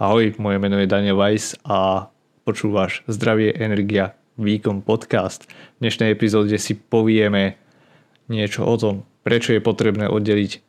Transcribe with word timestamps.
Ahoj, 0.00 0.32
moje 0.40 0.56
meno 0.56 0.80
je 0.80 0.88
Daniel 0.88 1.20
Weiss 1.20 1.52
a 1.68 2.08
počúvaš 2.48 3.04
Zdravie, 3.12 3.52
energia, 3.52 4.16
výkon 4.40 4.80
podcast. 4.80 5.44
V 5.76 5.84
dnešnej 5.84 6.16
epizóde 6.16 6.56
si 6.56 6.72
povieme 6.72 7.60
niečo 8.24 8.64
o 8.64 8.72
tom, 8.80 9.04
prečo 9.20 9.52
je 9.52 9.60
potrebné 9.60 10.08
oddeliť 10.08 10.64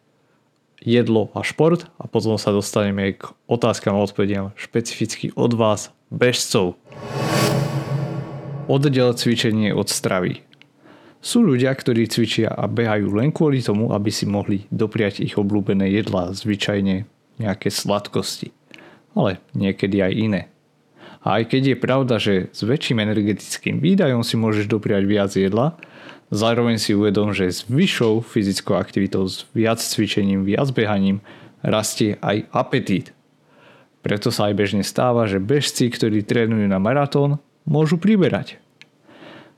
jedlo 0.83 1.31
a 1.31 1.39
šport 1.39 1.87
a 2.03 2.11
potom 2.11 2.35
sa 2.35 2.51
dostaneme 2.51 3.15
k 3.15 3.31
otázkam 3.47 3.95
a 3.95 4.03
odpovediam 4.03 4.51
špecificky 4.59 5.31
od 5.39 5.55
vás, 5.55 5.95
bežcov. 6.11 6.75
Oddel 8.67 9.15
cvičenie 9.15 9.71
od 9.71 9.87
stravy. 9.87 10.43
Sú 11.23 11.47
ľudia, 11.47 11.71
ktorí 11.71 12.11
cvičia 12.11 12.51
a 12.51 12.67
behajú 12.67 13.15
len 13.15 13.31
kvôli 13.31 13.63
tomu, 13.63 13.95
aby 13.95 14.11
si 14.11 14.27
mohli 14.27 14.67
dopriať 14.67 15.23
ich 15.23 15.39
obľúbené 15.39 15.87
jedlá, 15.95 16.35
zvyčajne 16.35 17.07
nejaké 17.39 17.71
sladkosti. 17.71 18.51
Ale 19.13 19.41
niekedy 19.53 20.01
aj 20.01 20.13
iné. 20.13 20.41
A 21.23 21.39
aj 21.39 21.55
keď 21.55 21.61
je 21.73 21.77
pravda, 21.79 22.15
že 22.19 22.33
s 22.51 22.61
väčším 22.67 22.99
energetickým 22.99 23.79
výdajom 23.79 24.27
si 24.27 24.35
môžeš 24.35 24.67
dopriať 24.67 25.03
viac 25.07 25.31
jedla, 25.31 25.79
zároveň 26.33 26.75
si 26.81 26.91
uvedom, 26.91 27.31
že 27.31 27.47
s 27.47 27.63
vyššou 27.69 28.25
fyzickou 28.27 28.75
aktivitou, 28.75 29.23
s 29.29 29.47
viac 29.55 29.79
cvičením, 29.79 30.43
viac 30.43 30.67
behaním 30.75 31.23
rastie 31.63 32.19
aj 32.19 32.51
apetít. 32.51 33.15
Preto 34.03 34.35
sa 34.35 34.51
aj 34.51 34.59
bežne 34.59 34.83
stáva, 34.83 35.23
že 35.31 35.39
bežci, 35.39 35.87
ktorí 35.87 36.27
trénujú 36.27 36.67
na 36.67 36.75
maratón, 36.75 37.39
môžu 37.63 37.95
priberať. 37.95 38.59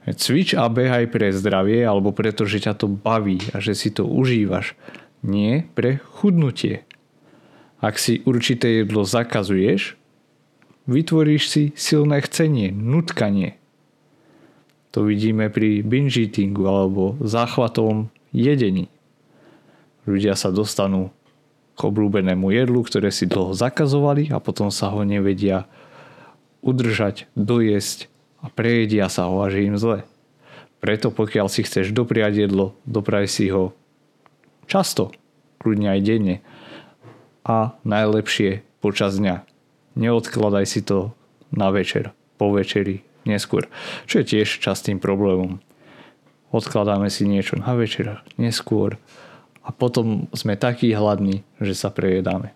Cvič 0.05 0.53
a 0.53 0.69
behaj 0.69 1.09
pre 1.09 1.33
zdravie 1.33 1.81
alebo 1.81 2.13
preto, 2.13 2.45
že 2.45 2.61
ťa 2.61 2.77
to 2.77 2.85
baví 2.85 3.41
a 3.49 3.57
že 3.57 3.73
si 3.73 3.89
to 3.89 4.05
užívaš. 4.05 4.77
Nie 5.25 5.65
pre 5.73 5.97
chudnutie. 5.97 6.85
Ak 7.85 8.01
si 8.01 8.25
určité 8.25 8.81
jedlo 8.81 9.05
zakazuješ, 9.05 9.93
vytvoríš 10.89 11.43
si 11.45 11.63
silné 11.77 12.17
chcenie, 12.25 12.73
nutkanie. 12.73 13.61
To 14.89 15.05
vidíme 15.05 15.53
pri 15.53 15.85
binge 15.85 16.17
eatingu 16.17 16.65
alebo 16.65 17.13
záchvatom 17.21 18.09
jedení. 18.33 18.89
Ľudia 20.09 20.33
sa 20.33 20.49
dostanú 20.49 21.13
k 21.77 21.79
obľúbenému 21.85 22.49
jedlu, 22.49 22.81
ktoré 22.81 23.13
si 23.13 23.29
dlho 23.29 23.53
zakazovali 23.53 24.33
a 24.33 24.41
potom 24.41 24.73
sa 24.73 24.89
ho 24.89 25.05
nevedia 25.05 25.69
udržať, 26.65 27.29
dojesť 27.37 28.09
a 28.41 28.49
prejedia 28.49 29.13
sa 29.13 29.29
ho 29.29 29.45
a 29.45 29.53
že 29.53 29.61
im 29.61 29.77
zle. 29.77 30.01
Preto 30.81 31.13
pokiaľ 31.13 31.53
si 31.53 31.61
chceš 31.61 31.93
dopriať 31.93 32.49
jedlo, 32.49 32.73
dopraj 32.89 33.29
si 33.29 33.53
ho 33.53 33.77
často, 34.65 35.13
kľudne 35.61 35.93
aj 35.93 36.01
denne 36.01 36.35
a 37.45 37.77
najlepšie 37.85 38.65
počas 38.81 39.21
dňa. 39.21 39.45
Neodkladaj 39.95 40.65
si 40.65 40.81
to 40.81 41.13
na 41.53 41.69
večer, 41.69 42.11
po 42.41 42.49
večeri, 42.51 43.05
neskôr, 43.23 43.69
čo 44.09 44.19
je 44.19 44.25
tiež 44.35 44.59
častým 44.59 44.97
problémom. 44.97 45.61
Odkladáme 46.49 47.07
si 47.13 47.29
niečo 47.29 47.55
na 47.61 47.77
večer, 47.77 48.25
neskôr 48.35 48.97
a 49.61 49.69
potom 49.69 50.27
sme 50.33 50.57
takí 50.57 50.91
hladní, 50.91 51.45
že 51.61 51.77
sa 51.77 51.93
prejedáme. 51.93 52.51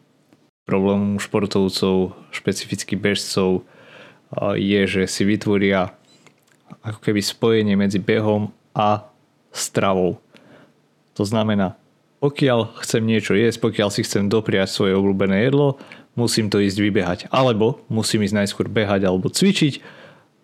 Problémom 0.65 1.21
športovcov, 1.21 2.17
špecificky 2.33 2.97
bežcov, 2.97 3.65
je, 4.57 4.81
že 4.85 5.01
si 5.09 5.25
vytvoria 5.25 5.93
ako 6.85 7.01
keby 7.01 7.21
spojenie 7.25 7.73
medzi 7.73 7.97
behom 7.97 8.53
a 8.77 9.09
stravou. 9.49 10.21
To 11.17 11.25
znamená, 11.25 11.73
pokiaľ 12.19 12.79
chcem 12.83 13.03
niečo 13.03 13.35
jesť, 13.35 13.63
pokiaľ 13.63 13.89
si 13.91 14.03
chcem 14.03 14.27
dopriať 14.27 14.71
svoje 14.71 14.93
obľúbené 14.95 15.47
jedlo, 15.47 15.79
musím 16.19 16.51
to 16.51 16.59
ísť 16.59 16.79
vybehať. 16.79 17.19
Alebo 17.31 17.83
musím 17.87 18.27
ísť 18.27 18.35
najskôr 18.35 18.67
behať 18.67 19.07
alebo 19.07 19.31
cvičiť 19.31 19.81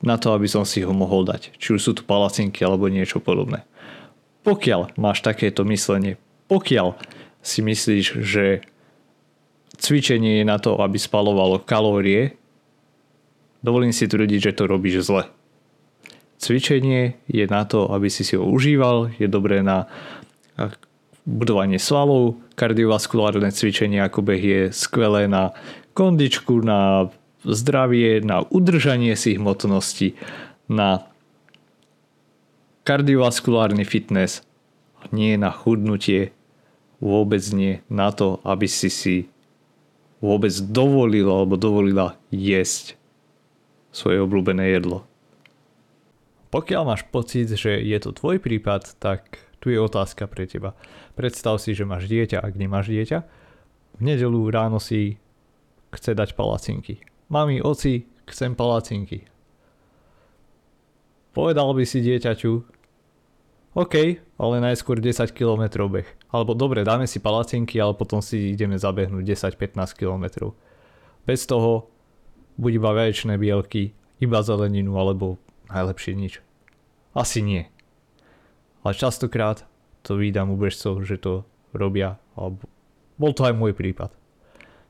na 0.04 0.16
to, 0.16 0.32
aby 0.36 0.48
som 0.48 0.64
si 0.64 0.84
ho 0.84 0.94
mohol 0.96 1.28
dať. 1.28 1.56
Či 1.60 1.76
už 1.76 1.82
sú 1.82 1.92
tu 1.96 2.04
palacinky 2.08 2.64
alebo 2.64 2.88
niečo 2.88 3.20
podobné. 3.20 3.68
Pokiaľ 4.48 4.96
máš 4.96 5.26
takéto 5.26 5.66
myslenie, 5.68 6.16
pokiaľ 6.48 6.96
si 7.42 7.60
myslíš, 7.66 8.06
že 8.22 8.64
cvičenie 9.76 10.42
je 10.42 10.46
na 10.46 10.62
to, 10.62 10.78
aby 10.80 10.96
spalovalo 10.96 11.62
kalórie, 11.62 12.38
Dovolím 13.66 13.90
si 13.90 14.06
tvrdiť, 14.06 14.40
že 14.46 14.56
to 14.62 14.70
robíš 14.70 15.10
zle. 15.10 15.26
Cvičenie 16.38 17.18
je 17.26 17.50
na 17.50 17.66
to, 17.66 17.90
aby 17.90 18.14
si 18.14 18.22
si 18.22 18.38
ho 18.38 18.46
užíval, 18.46 19.10
je 19.18 19.26
dobré 19.26 19.66
na 19.66 19.90
budovanie 21.26 21.82
svalov, 21.82 22.38
kardiovaskulárne 22.54 23.50
cvičenie 23.50 24.00
ako 24.06 24.22
beh 24.22 24.42
je 24.42 24.62
skvelé 24.70 25.26
na 25.26 25.58
kondičku, 25.98 26.62
na 26.62 27.10
zdravie, 27.46 28.22
na 28.22 28.46
udržanie 28.46 29.18
si 29.18 29.38
hmotnosti, 29.38 30.14
na 30.70 31.06
kardiovaskulárny 32.86 33.86
fitness, 33.86 34.46
nie 35.10 35.38
na 35.38 35.50
chudnutie, 35.50 36.34
vôbec 37.02 37.42
nie 37.54 37.82
na 37.90 38.14
to, 38.14 38.42
aby 38.46 38.66
si 38.70 38.90
si 38.90 39.16
vôbec 40.22 40.54
dovolil 40.74 41.30
alebo 41.30 41.58
dovolila 41.58 42.18
jesť 42.34 42.98
svoje 43.94 44.22
obľúbené 44.22 44.74
jedlo. 44.74 45.06
Pokiaľ 46.50 46.84
máš 46.88 47.04
pocit, 47.10 47.52
že 47.52 47.78
je 47.84 47.98
to 48.00 48.16
tvoj 48.16 48.40
prípad, 48.40 48.96
tak 48.98 49.45
tu 49.66 49.74
je 49.74 49.82
otázka 49.82 50.30
pre 50.30 50.46
teba. 50.46 50.78
Predstav 51.18 51.58
si, 51.58 51.74
že 51.74 51.90
máš 51.90 52.06
dieťa, 52.06 52.38
ak 52.38 52.54
nemáš 52.54 52.94
dieťa. 52.94 53.26
V 53.98 54.02
nedelu 54.06 54.38
ráno 54.54 54.78
si 54.78 55.18
chce 55.90 56.14
dať 56.14 56.38
palacinky. 56.38 57.02
Mami, 57.34 57.66
oci, 57.66 58.06
chcem 58.30 58.54
palacinky. 58.54 59.26
Povedal 61.34 61.74
by 61.74 61.82
si 61.82 62.06
dieťaťu, 62.06 62.54
OK, 63.76 63.96
ale 64.38 64.56
najskôr 64.62 65.02
10 65.02 65.34
km 65.34 65.90
beh. 65.90 66.08
Alebo 66.30 66.54
dobre, 66.54 66.86
dáme 66.86 67.10
si 67.10 67.18
palacinky, 67.18 67.82
ale 67.82 67.98
potom 67.98 68.22
si 68.22 68.54
ideme 68.54 68.78
zabehnúť 68.78 69.50
10-15 69.50 69.98
km. 69.98 70.54
Bez 71.26 71.50
toho 71.50 71.90
buď 72.62 72.72
iba 72.78 72.94
vaječné 72.94 73.36
bielky, 73.42 73.98
iba 74.22 74.46
zeleninu 74.46 74.96
alebo 74.96 75.42
najlepšie 75.74 76.14
nič. 76.14 76.40
Asi 77.18 77.42
nie. 77.42 77.68
Ale 78.86 78.94
častokrát 78.94 79.66
to 80.06 80.14
vydám 80.14 80.54
u 80.54 80.58
bežcov, 80.62 81.02
že 81.02 81.18
to 81.18 81.42
robia, 81.74 82.22
alebo 82.38 82.70
bol 83.18 83.34
to 83.34 83.50
aj 83.50 83.58
môj 83.58 83.74
prípad. 83.74 84.14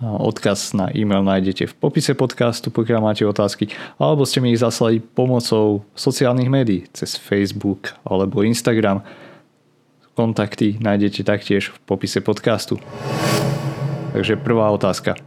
odkaz 0.00 0.72
na 0.72 0.88
e-mail 0.96 1.20
nájdete 1.20 1.68
v 1.68 1.74
popise 1.76 2.16
podcastu, 2.16 2.72
pokiaľ 2.72 3.00
máte 3.04 3.24
otázky, 3.28 3.68
alebo 4.00 4.24
ste 4.24 4.40
mi 4.40 4.56
ich 4.56 4.64
zaslali 4.64 5.04
pomocou 5.04 5.84
sociálnych 5.92 6.48
médií, 6.48 6.88
cez 6.96 7.20
Facebook 7.20 7.92
alebo 8.08 8.40
Instagram. 8.40 9.04
Kontakty 10.16 10.80
nájdete 10.80 11.20
taktiež 11.22 11.68
v 11.70 11.78
popise 11.84 12.24
podcastu. 12.24 12.80
Takže 14.16 14.40
prvá 14.40 14.72
otázka. 14.72 15.20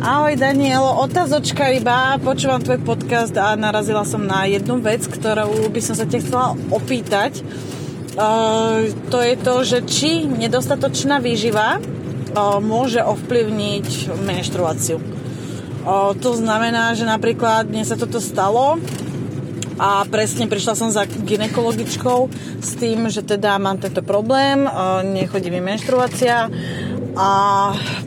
Ahoj 0.00 0.32
Daniel, 0.40 0.80
otázočka 0.80 1.68
iba, 1.68 2.16
počúvam 2.16 2.62
tvoj 2.62 2.80
podcast 2.88 3.36
a 3.36 3.52
narazila 3.52 4.00
som 4.08 4.24
na 4.24 4.48
jednu 4.48 4.80
vec, 4.80 5.04
ktorú 5.04 5.68
by 5.68 5.80
som 5.84 5.92
sa 5.92 6.08
ťa 6.08 6.18
chcela 6.24 6.46
opýtať. 6.72 7.44
Uh, 8.16 8.88
to 9.12 9.20
je 9.20 9.34
to, 9.36 9.54
že 9.62 9.78
či 9.84 10.10
nedostatočná 10.24 11.20
výživa 11.20 11.76
môže 12.60 13.00
ovplyvniť 13.04 14.12
menštruáciu. 14.24 14.98
To 16.18 16.30
znamená, 16.36 16.92
že 16.92 17.08
napríklad 17.08 17.70
dnes 17.70 17.88
sa 17.88 17.96
toto 17.96 18.20
stalo 18.20 18.76
a 19.78 20.02
presne 20.10 20.50
prišla 20.50 20.74
som 20.74 20.90
za 20.90 21.06
ginekologičkou 21.06 22.28
s 22.58 22.70
tým, 22.76 23.06
že 23.08 23.22
teda 23.22 23.56
mám 23.62 23.78
tento 23.78 24.02
problém, 24.02 24.66
nechodí 25.14 25.48
mi 25.54 25.62
menštruácia 25.62 26.50
a 27.18 27.30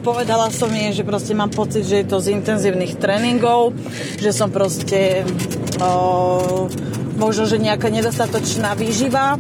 povedala 0.04 0.52
som 0.52 0.72
jej, 0.72 0.96
že 0.96 1.08
proste 1.08 1.36
mám 1.36 1.52
pocit, 1.52 1.84
že 1.84 2.04
je 2.04 2.08
to 2.08 2.24
z 2.24 2.38
intenzívnych 2.38 2.96
tréningov, 2.96 3.76
že 4.20 4.32
som 4.32 4.48
proste 4.48 5.28
o, 5.84 6.68
možno, 7.20 7.44
že 7.44 7.60
nejaká 7.60 7.92
nedostatočná 7.92 8.72
výživa 8.80 9.36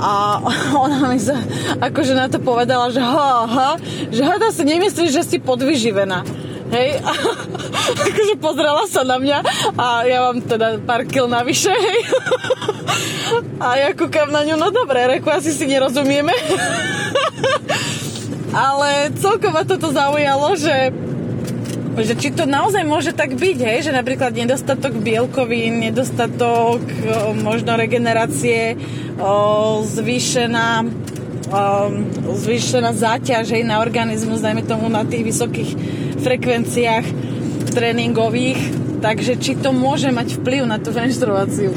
a 0.00 0.40
ona 0.84 1.08
mi 1.08 1.20
sa 1.20 1.36
akože 1.80 2.12
na 2.12 2.26
to 2.28 2.38
povedala, 2.40 2.92
že 2.92 3.00
ha, 3.00 3.46
ha, 3.48 3.70
že 4.12 4.22
hada 4.22 4.52
si 4.52 4.62
nemyslíš, 4.64 5.10
že 5.12 5.22
si 5.24 5.36
podvyživená. 5.40 6.24
Hej, 6.66 6.98
akože 8.10 8.34
pozrela 8.42 8.84
sa 8.90 9.06
na 9.06 9.22
mňa 9.22 9.38
a 9.78 10.02
ja 10.02 10.18
mám 10.26 10.42
teda 10.42 10.82
pár 10.82 11.06
kil 11.06 11.30
navyše, 11.30 11.70
hej. 11.70 12.00
A 13.56 13.76
ja 13.76 13.90
kúkam 13.92 14.30
na 14.30 14.46
ňu, 14.46 14.54
no 14.56 14.70
dobre, 14.70 15.04
reku, 15.08 15.28
asi 15.32 15.50
si 15.50 15.66
nerozumieme. 15.66 16.32
Ale 18.54 19.12
celkom 19.20 19.52
ma 19.52 19.64
toto 19.66 19.92
zaujalo, 19.92 20.56
že 20.56 20.94
že 22.04 22.14
či 22.18 22.28
to 22.34 22.44
naozaj 22.44 22.84
môže 22.84 23.16
tak 23.16 23.32
byť, 23.36 23.58
hej? 23.62 23.78
že 23.88 23.92
napríklad 23.96 24.36
nedostatok 24.36 25.00
bielkovín, 25.00 25.80
nedostatok 25.80 26.84
o, 26.84 27.32
možno 27.32 27.72
regenerácie, 27.78 28.76
o, 29.16 29.80
zvýšená, 29.80 30.84
o, 30.84 31.62
zvýšená 32.36 32.90
záťaž 32.92 33.56
hej, 33.56 33.64
na 33.64 33.80
organizmus, 33.80 34.44
dajme 34.44 34.66
tomu 34.68 34.92
na 34.92 35.08
tých 35.08 35.24
vysokých 35.24 35.70
frekvenciách 36.20 37.06
tréningových, 37.72 38.60
takže 39.00 39.40
či 39.40 39.56
to 39.56 39.72
môže 39.72 40.12
mať 40.12 40.40
vplyv 40.40 40.68
na 40.68 40.76
tú 40.76 40.92
menštruáciu. 40.92 41.72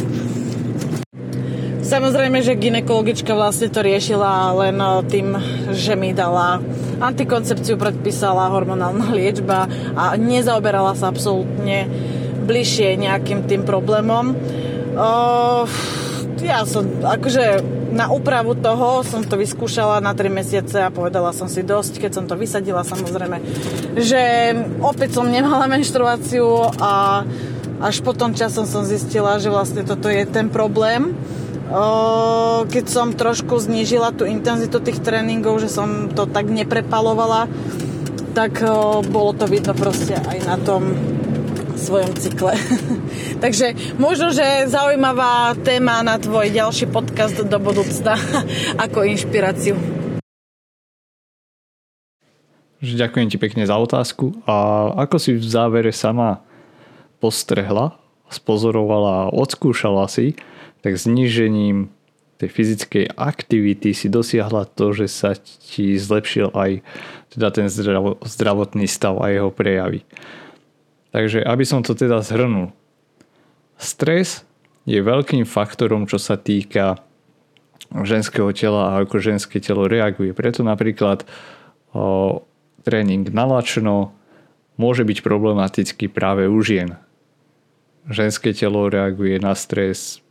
Samozrejme, 1.90 2.46
že 2.46 2.54
ginekologička 2.54 3.34
vlastne 3.34 3.72
to 3.74 3.82
riešila 3.82 4.54
len 4.54 4.78
tým, 5.10 5.34
že 5.74 5.98
mi 5.98 6.14
dala 6.14 6.62
antikoncepciu, 7.00 7.80
predpísala 7.80 8.52
hormonálna 8.52 9.12
liečba 9.18 9.66
a 9.96 10.14
nezaoberala 10.20 10.94
sa 10.94 11.10
absolútne 11.10 11.88
bližšie 12.46 12.98
nejakým 13.00 13.46
tým 13.46 13.62
problémom. 13.64 14.34
Uh, 15.00 15.70
ja 16.42 16.66
som, 16.66 16.88
akože 17.04 17.62
na 17.90 18.10
úpravu 18.10 18.54
toho 18.58 19.02
som 19.02 19.26
to 19.26 19.38
vyskúšala 19.38 20.02
na 20.02 20.14
3 20.14 20.30
mesiace 20.30 20.78
a 20.82 20.94
povedala 20.94 21.34
som 21.34 21.50
si 21.50 21.66
dosť, 21.66 22.02
keď 22.02 22.12
som 22.14 22.26
to 22.30 22.38
vysadila 22.38 22.86
samozrejme, 22.86 23.38
že 23.98 24.54
opäť 24.82 25.20
som 25.20 25.30
nemala 25.30 25.70
menštruáciu 25.74 26.74
a 26.80 27.24
až 27.80 28.04
potom 28.04 28.36
časom 28.36 28.68
som 28.68 28.84
zistila, 28.84 29.40
že 29.40 29.48
vlastne 29.48 29.88
toto 29.88 30.12
je 30.12 30.28
ten 30.28 30.52
problém 30.52 31.16
keď 32.66 32.86
som 32.90 33.14
trošku 33.14 33.62
znížila 33.62 34.10
tú 34.10 34.26
intenzitu 34.26 34.82
tých 34.82 35.06
tréningov, 35.06 35.62
že 35.62 35.70
som 35.70 36.10
to 36.10 36.26
tak 36.26 36.50
neprepalovala, 36.50 37.46
tak 38.34 38.62
bolo 39.10 39.32
to 39.38 39.46
vidno 39.46 39.78
proste 39.78 40.18
aj 40.18 40.38
na 40.50 40.58
tom 40.58 40.98
svojom 41.80 42.12
cykle. 42.20 42.54
Takže 43.44 43.96
možno, 43.96 44.36
že 44.36 44.68
zaujímavá 44.68 45.56
téma 45.64 46.04
na 46.04 46.20
tvoj 46.20 46.52
ďalší 46.52 46.92
podcast 46.92 47.40
do 47.40 47.58
budúcna 47.58 48.20
ako 48.86 49.08
inšpiráciu. 49.08 49.80
Ďakujem 52.80 53.28
ti 53.28 53.38
pekne 53.40 53.68
za 53.68 53.76
otázku. 53.76 54.40
A 54.48 54.88
ako 55.04 55.16
si 55.20 55.36
v 55.36 55.44
závere 55.44 55.92
sama 55.92 56.44
postrehla, 57.20 58.00
spozorovala 58.32 59.36
odskúšala 59.36 60.08
si, 60.08 60.40
tak 60.80 60.96
znižením 60.96 61.92
tej 62.40 62.50
fyzickej 62.50 63.06
aktivity 63.20 63.92
si 63.92 64.08
dosiahla 64.08 64.64
to, 64.64 64.96
že 64.96 65.12
sa 65.12 65.36
ti 65.36 66.00
zlepšil 66.00 66.56
aj 66.56 66.80
teda 67.36 67.48
ten 67.52 67.68
zdravotný 68.24 68.88
stav 68.88 69.20
a 69.20 69.28
jeho 69.28 69.52
prejavy. 69.52 70.08
Takže 71.12 71.44
aby 71.44 71.64
som 71.68 71.84
to 71.84 71.92
teda 71.92 72.24
zhrnul. 72.24 72.72
Stres 73.76 74.48
je 74.88 75.04
veľkým 75.04 75.44
faktorom, 75.44 76.08
čo 76.08 76.16
sa 76.16 76.40
týka 76.40 77.04
ženského 77.92 78.56
tela 78.56 78.96
a 78.96 79.04
ako 79.04 79.20
ženské 79.20 79.60
telo 79.60 79.90
reaguje. 79.90 80.32
Preto 80.32 80.64
napríklad 80.64 81.28
o, 81.92 82.40
tréning 82.88 83.28
nalačno 83.36 84.16
môže 84.80 85.04
byť 85.04 85.20
problematický 85.26 86.08
práve 86.08 86.48
u 86.48 86.56
žien. 86.64 86.96
Ženské 88.08 88.56
telo 88.56 88.88
reaguje 88.88 89.42
na 89.44 89.58
stres 89.60 90.24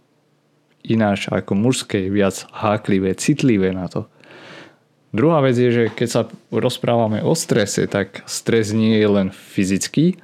ináč 0.85 1.29
ako 1.29 1.55
mužské, 1.55 2.09
viac 2.09 2.47
háklivé, 2.53 3.15
citlivé 3.19 3.75
na 3.75 3.87
to. 3.91 4.07
Druhá 5.09 5.41
vec 5.41 5.57
je, 5.57 5.73
že 5.73 5.85
keď 5.89 6.09
sa 6.09 6.23
rozprávame 6.53 7.25
o 7.25 7.33
strese, 7.33 7.89
tak 7.89 8.23
stres 8.29 8.77
nie 8.77 9.01
je 9.01 9.09
len 9.09 9.29
fyzický, 9.33 10.21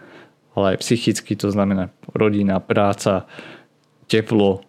ale 0.52 0.76
aj 0.76 0.84
psychický, 0.84 1.34
to 1.34 1.48
znamená 1.48 1.88
rodina, 2.12 2.60
práca, 2.60 3.24
teplo 4.06 4.60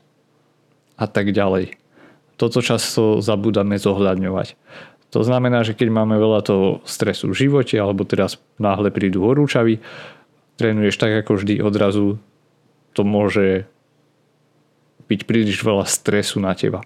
a 0.96 1.06
tak 1.06 1.36
ďalej. 1.36 1.76
Toto 2.40 2.64
často 2.64 3.20
zabúdame 3.20 3.76
zohľadňovať. 3.76 4.56
To 5.12 5.24
znamená, 5.24 5.64
že 5.64 5.76
keď 5.76 5.88
máme 5.92 6.20
veľa 6.20 6.44
toho 6.44 6.68
stresu 6.84 7.32
v 7.32 7.48
živote, 7.48 7.76
alebo 7.80 8.04
teraz 8.04 8.40
náhle 8.60 8.92
prídu 8.92 9.24
horúčavy, 9.24 9.80
trénuješ 10.60 10.96
tak 11.00 11.24
ako 11.24 11.40
vždy 11.40 11.64
odrazu, 11.64 12.20
to 12.96 13.04
môže 13.04 13.68
byť 15.06 15.20
príliš 15.30 15.62
veľa 15.62 15.86
stresu 15.86 16.42
na 16.42 16.54
teba. 16.58 16.82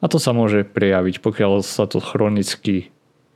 A 0.00 0.08
to 0.08 0.16
sa 0.16 0.32
môže 0.32 0.64
prejaviť, 0.64 1.20
pokiaľ 1.20 1.60
sa 1.60 1.84
to 1.84 2.00
chronicky 2.00 2.88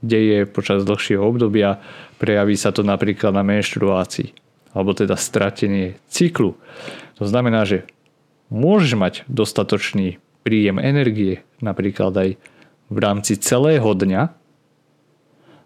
deje 0.04 0.44
počas 0.48 0.84
dlhšieho 0.84 1.20
obdobia, 1.20 1.80
prejaví 2.20 2.56
sa 2.56 2.72
to 2.72 2.84
napríklad 2.84 3.32
na 3.32 3.44
menštruácii, 3.44 4.32
alebo 4.76 4.92
teda 4.92 5.16
stratenie 5.16 5.96
cyklu. 6.08 6.56
To 7.20 7.24
znamená, 7.24 7.64
že 7.64 7.88
môžeš 8.52 8.92
mať 8.96 9.14
dostatočný 9.28 10.20
príjem 10.44 10.76
energie, 10.76 11.40
napríklad 11.64 12.12
aj 12.12 12.30
v 12.92 12.98
rámci 13.00 13.40
celého 13.40 13.88
dňa, 13.96 14.22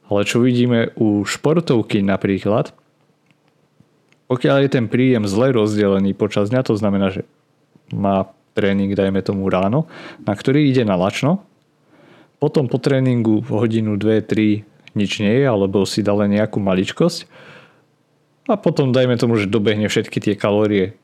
ale 0.08 0.20
čo 0.24 0.40
vidíme 0.40 0.94
u 0.96 1.26
športovky 1.26 2.00
napríklad, 2.00 2.72
pokiaľ 4.28 4.56
je 4.64 4.70
ten 4.70 4.86
príjem 4.86 5.24
zle 5.24 5.56
rozdelený 5.56 6.12
počas 6.12 6.52
dňa, 6.52 6.60
to 6.64 6.76
znamená, 6.76 7.10
že 7.10 7.24
má 7.92 8.28
tréning, 8.54 8.92
dajme 8.92 9.20
tomu 9.20 9.48
ráno, 9.48 9.90
na 10.24 10.32
ktorý 10.32 10.68
ide 10.68 10.86
na 10.86 10.94
lačno. 10.94 11.44
Potom 12.38 12.70
po 12.70 12.78
tréningu 12.78 13.42
hodinu, 13.50 13.98
dve, 13.98 14.22
tri 14.22 14.62
nič 14.94 15.18
nie 15.18 15.42
je, 15.42 15.46
alebo 15.46 15.82
si 15.84 16.06
dá 16.06 16.14
len 16.14 16.34
nejakú 16.34 16.62
maličkosť. 16.62 17.26
A 18.48 18.56
potom 18.56 18.94
dajme 18.94 19.20
tomu, 19.20 19.36
že 19.36 19.50
dobehne 19.50 19.90
všetky 19.90 20.22
tie 20.22 20.34
kalórie 20.38 20.96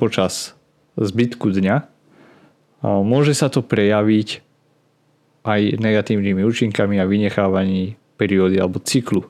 počas 0.00 0.56
zbytku 0.96 1.52
dňa. 1.52 1.76
A 2.80 2.86
môže 3.04 3.36
sa 3.36 3.52
to 3.52 3.60
prejaviť 3.60 4.40
aj 5.44 5.60
negatívnymi 5.78 6.42
účinkami 6.42 6.98
a 6.98 7.06
vynechávaní 7.06 8.00
periódy 8.16 8.56
alebo 8.56 8.80
cyklu. 8.80 9.28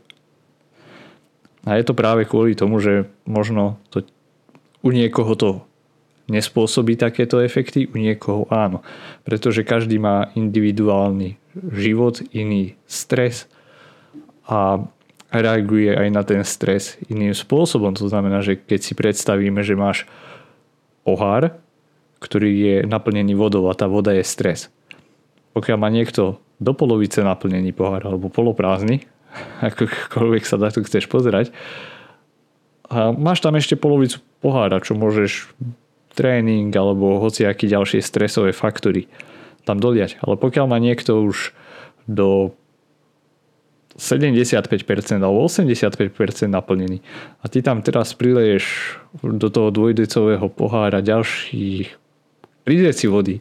A 1.66 1.75
je 1.76 1.85
to 1.85 1.99
práve 1.99 2.25
kvôli 2.30 2.54
tomu, 2.54 2.78
že 2.78 3.11
možno 3.26 3.82
to 3.90 4.06
u 4.87 4.94
niekoho 4.94 5.35
to 5.35 5.65
nespôsobí 6.26 6.99
takéto 6.99 7.38
efekty, 7.38 7.87
u 7.87 7.97
niekoho 7.99 8.50
áno. 8.50 8.83
Pretože 9.23 9.62
každý 9.62 10.02
má 10.02 10.30
individuálny 10.35 11.38
život, 11.73 12.21
iný 12.35 12.75
stres 12.85 13.47
a 14.47 14.83
reaguje 15.30 15.90
aj 15.90 16.09
na 16.11 16.23
ten 16.23 16.42
stres 16.47 16.99
iným 17.11 17.35
spôsobom. 17.35 17.95
To 17.99 18.06
znamená, 18.06 18.42
že 18.42 18.59
keď 18.59 18.80
si 18.83 18.92
predstavíme, 18.95 19.62
že 19.62 19.78
máš 19.78 20.06
pohár, 21.06 21.54
ktorý 22.18 22.50
je 22.50 22.76
naplnený 22.87 23.38
vodou 23.38 23.68
a 23.71 23.78
tá 23.78 23.87
voda 23.87 24.11
je 24.14 24.25
stres. 24.26 24.73
Pokiaľ 25.54 25.78
má 25.78 25.88
niekto 25.92 26.42
do 26.56 26.73
polovice 26.73 27.21
naplnený 27.21 27.76
pohár 27.76 28.02
alebo 28.09 28.33
poloprázdny, 28.33 29.04
akokoľvek 29.68 30.42
sa 30.42 30.56
na 30.59 30.73
to 30.73 30.83
chceš 30.83 31.06
pozerať, 31.06 31.52
a 32.87 33.11
máš 33.11 33.42
tam 33.42 33.59
ešte 33.59 33.75
polovicu 33.75 34.23
pohára, 34.38 34.78
čo 34.78 34.95
môžeš 34.95 35.50
tréning 36.16 36.73
alebo 36.73 37.20
hociaké 37.20 37.68
ďalšie 37.68 38.00
stresové 38.00 38.56
faktory 38.56 39.06
tam 39.68 39.76
doliať. 39.76 40.16
Ale 40.25 40.40
pokiaľ 40.40 40.64
má 40.70 40.78
niekto 40.80 41.20
už 41.20 41.52
do 42.08 42.56
75% 43.96 44.68
alebo 45.20 45.49
85% 45.49 46.12
naplnený. 46.49 47.00
A 47.40 47.44
ty 47.49 47.64
tam 47.64 47.80
teraz 47.80 48.12
prileješ 48.12 48.96
do 49.20 49.49
toho 49.49 49.73
dvojdecového 49.73 50.46
pohára 50.52 51.00
ďalších 51.00 51.88
3 52.68 52.87
deci 52.87 53.06
vody, 53.08 53.40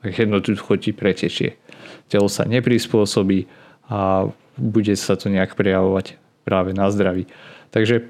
tak 0.00 0.16
jednoducho 0.16 0.80
ti 0.80 0.96
pretečie. 0.96 1.60
Telo 2.08 2.32
sa 2.32 2.48
neprispôsobí 2.48 3.46
a 3.92 4.26
bude 4.56 4.94
sa 4.96 5.14
to 5.20 5.28
nejak 5.28 5.54
prejavovať 5.54 6.16
práve 6.48 6.72
na 6.72 6.88
zdraví. 6.88 7.28
Takže 7.70 8.08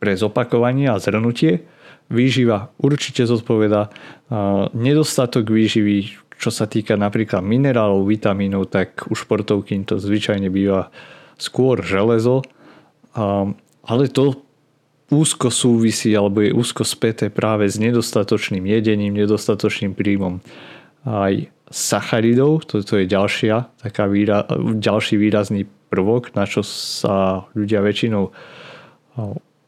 pre 0.00 0.16
zopakovanie 0.16 0.88
a 0.88 0.96
zhrnutie 0.96 1.68
výživa 2.10 2.74
určite 2.82 3.24
zodpoveda. 3.24 3.88
Nedostatok 4.74 5.48
výživy, 5.48 6.10
čo 6.36 6.50
sa 6.50 6.66
týka 6.66 6.98
napríklad 6.98 7.40
minerálov, 7.40 8.04
vitamínov, 8.04 8.68
tak 8.68 9.06
u 9.06 9.14
športovky 9.14 9.78
to 9.86 10.02
zvyčajne 10.02 10.50
býva 10.50 10.90
skôr 11.40 11.80
železo, 11.80 12.42
ale 13.86 14.02
to 14.12 14.42
úzko 15.10 15.50
súvisí 15.50 16.14
alebo 16.14 16.42
je 16.42 16.54
úzko 16.54 16.86
späté 16.86 17.30
práve 17.32 17.66
s 17.66 17.78
nedostatočným 17.82 18.62
jedením, 18.62 19.14
nedostatočným 19.18 19.98
príjmom 19.98 20.38
aj 21.02 21.50
sacharidov, 21.70 22.66
toto 22.66 22.98
je 22.98 23.06
ďalšia, 23.06 23.70
taká 23.82 24.06
výra, 24.10 24.46
ďalší 24.78 25.18
výrazný 25.18 25.66
prvok, 25.90 26.34
na 26.38 26.46
čo 26.46 26.62
sa 26.62 27.46
ľudia 27.54 27.82
väčšinou 27.82 28.30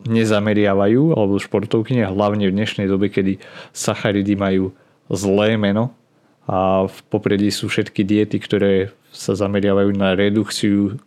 nezameriavajú, 0.06 1.14
alebo 1.14 1.38
športovky, 1.38 1.98
hlavne 2.02 2.48
v 2.50 2.56
dnešnej 2.56 2.86
dobe, 2.90 3.08
kedy 3.08 3.38
sacharidy 3.70 4.34
majú 4.34 4.74
zlé 5.10 5.54
meno, 5.58 5.94
a 6.42 6.90
v 6.90 6.98
popredí 7.06 7.54
sú 7.54 7.70
všetky 7.70 8.02
diety, 8.02 8.42
ktoré 8.42 8.90
sa 9.14 9.38
zameriavajú 9.38 9.94
na 9.94 10.18
redukciu 10.18 10.98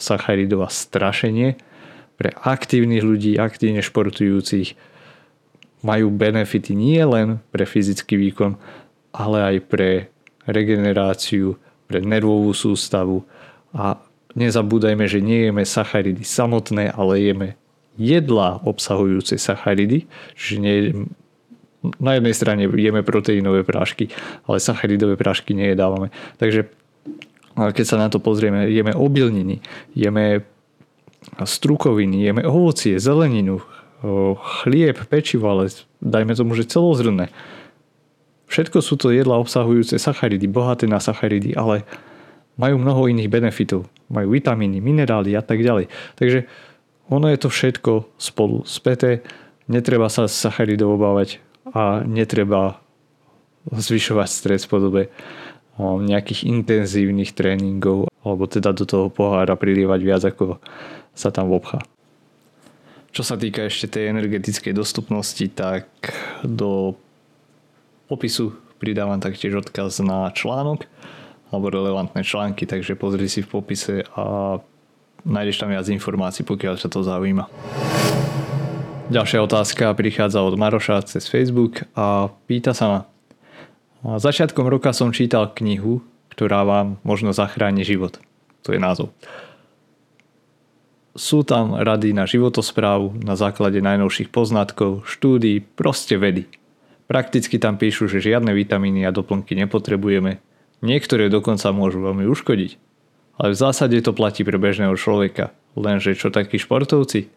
sacharidov 0.00 0.64
a 0.64 0.70
strašenie. 0.72 1.60
Pre 2.16 2.30
aktívnych 2.32 3.04
ľudí, 3.04 3.36
aktívne 3.36 3.84
športujúcich 3.84 4.74
majú 5.84 6.10
benefity 6.10 6.74
nie 6.74 7.04
len 7.04 7.38
pre 7.52 7.68
fyzický 7.68 8.16
výkon, 8.16 8.56
ale 9.12 9.38
aj 9.54 9.56
pre 9.70 9.90
regeneráciu, 10.48 11.60
pre 11.86 12.00
nervovú 12.00 12.50
sústavu 12.56 13.22
a 13.76 14.00
nezabúdajme, 14.34 15.04
že 15.04 15.20
nie 15.20 15.52
jeme 15.52 15.62
sacharidy 15.62 16.24
samotné, 16.24 16.90
ale 16.96 17.22
jeme 17.22 17.48
jedlá 17.98 18.62
obsahujúce 18.62 19.36
sacharidy, 19.36 20.06
čiže 20.38 20.56
nie 20.62 20.76
na 22.02 22.18
jednej 22.18 22.34
strane 22.34 22.66
jeme 22.66 23.06
proteínové 23.06 23.62
prášky, 23.62 24.10
ale 24.50 24.58
sacharidové 24.58 25.14
prášky 25.14 25.54
nejedávame. 25.54 26.10
Takže 26.38 26.70
keď 27.54 27.84
sa 27.86 27.98
na 27.98 28.10
to 28.10 28.18
pozrieme, 28.18 28.66
jeme 28.70 28.94
obilniny, 28.94 29.62
jeme 29.94 30.42
strukoviny, 31.38 32.30
jeme 32.30 32.42
ovocie, 32.46 32.98
zeleninu, 32.98 33.62
chlieb, 34.62 34.94
pečivo, 35.10 35.50
ale 35.50 35.70
dajme 35.98 36.34
tomu, 36.38 36.54
že 36.54 36.70
celozrné. 36.70 37.30
Všetko 38.46 38.78
sú 38.78 38.94
to 38.98 39.10
jedla 39.10 39.38
obsahujúce 39.42 39.98
sacharidy, 39.98 40.46
bohaté 40.46 40.86
na 40.86 41.02
sacharidy, 41.02 41.54
ale 41.58 41.82
majú 42.58 42.78
mnoho 42.78 43.06
iných 43.10 43.30
benefitov. 43.30 43.86
Majú 44.10 44.34
vitamíny, 44.34 44.82
minerály 44.82 45.34
a 45.38 45.42
tak 45.42 45.62
ďalej. 45.62 45.90
Takže 46.18 46.46
ono 47.08 47.26
je 47.32 47.38
to 47.40 47.48
všetko 47.48 47.92
spolu 48.20 48.64
späté. 48.68 49.24
Netreba 49.68 50.08
sa 50.08 50.28
sacharidov 50.28 50.96
obávať 50.96 51.40
a 51.68 52.00
netreba 52.04 52.80
zvyšovať 53.68 54.28
stres 54.28 54.64
v 54.64 54.72
podobe 54.72 55.02
nejakých 55.78 56.48
intenzívnych 56.48 57.36
tréningov 57.36 58.08
alebo 58.24 58.48
teda 58.48 58.72
do 58.74 58.88
toho 58.88 59.06
pohára 59.12 59.54
prilievať 59.54 60.00
viac 60.02 60.22
ako 60.24 60.58
sa 61.12 61.28
tam 61.30 61.52
obchá. 61.52 61.84
Čo 63.12 63.24
sa 63.24 63.36
týka 63.40 63.64
ešte 63.64 63.98
tej 63.98 64.12
energetickej 64.12 64.76
dostupnosti, 64.76 65.44
tak 65.52 65.88
do 66.44 66.96
popisu 68.08 68.56
pridávam 68.78 69.18
taktiež 69.18 69.58
odkaz 69.64 70.00
na 70.04 70.28
článok 70.32 70.84
alebo 71.48 71.72
relevantné 71.72 72.20
články, 72.20 72.68
takže 72.68 72.98
pozri 72.98 73.28
si 73.28 73.40
v 73.40 73.48
popise 73.48 74.04
a 74.12 74.58
nájdeš 75.26 75.62
tam 75.62 75.72
viac 75.72 75.86
informácií, 75.88 76.46
pokiaľ 76.46 76.74
sa 76.78 76.86
to 76.90 77.02
zaujíma. 77.02 77.46
Ďalšia 79.08 79.40
otázka 79.40 79.96
prichádza 79.96 80.44
od 80.44 80.60
Maroša 80.60 81.00
cez 81.08 81.24
Facebook 81.32 81.88
a 81.96 82.28
pýta 82.44 82.76
sa 82.76 82.86
ma. 82.86 83.00
Začiatkom 84.20 84.68
roka 84.68 84.92
som 84.92 85.16
čítal 85.16 85.48
knihu, 85.56 86.04
ktorá 86.30 86.62
vám 86.62 87.00
možno 87.02 87.32
zachráni 87.32 87.82
život. 87.82 88.20
To 88.62 88.76
je 88.76 88.78
názov. 88.78 89.10
Sú 91.18 91.42
tam 91.42 91.74
rady 91.74 92.14
na 92.14 92.30
životosprávu 92.30 93.26
na 93.26 93.34
základe 93.34 93.82
najnovších 93.82 94.30
poznatkov, 94.30 95.02
štúdí, 95.02 95.66
proste 95.74 96.14
vedy. 96.14 96.46
Prakticky 97.10 97.58
tam 97.58 97.74
píšu, 97.80 98.06
že 98.06 98.22
žiadne 98.22 98.54
vitamíny 98.54 99.02
a 99.02 99.10
doplnky 99.10 99.56
nepotrebujeme. 99.56 100.38
Niektoré 100.84 101.26
dokonca 101.26 101.74
môžu 101.74 102.04
veľmi 102.04 102.28
uškodiť. 102.28 102.87
Ale 103.38 103.54
v 103.54 103.60
zásade 103.62 103.94
to 104.02 104.10
platí 104.10 104.42
pre 104.42 104.58
bežného 104.58 104.98
človeka. 104.98 105.54
Lenže 105.78 106.18
čo 106.18 106.34
takí 106.34 106.58
športovci? 106.58 107.30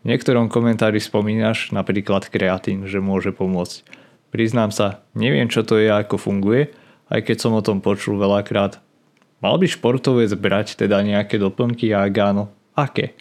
V 0.00 0.04
niektorom 0.06 0.46
komentári 0.46 1.02
spomínaš 1.02 1.74
napríklad 1.74 2.30
kreatín, 2.30 2.86
že 2.86 3.02
môže 3.02 3.34
pomôcť. 3.34 3.82
Priznám 4.30 4.70
sa, 4.70 5.02
neviem 5.12 5.50
čo 5.50 5.66
to 5.66 5.76
je 5.76 5.90
a 5.90 6.06
ako 6.06 6.16
funguje, 6.16 6.70
aj 7.10 7.26
keď 7.26 7.36
som 7.36 7.52
o 7.58 7.66
tom 7.66 7.82
počul 7.82 8.14
veľakrát. 8.16 8.78
Mal 9.42 9.58
by 9.58 9.66
športovec 9.66 10.30
brať 10.38 10.78
teda 10.78 11.02
nejaké 11.02 11.36
doplnky 11.36 11.90
a 11.90 12.06
ak 12.06 12.14
áno, 12.22 12.54
aké? 12.78 13.18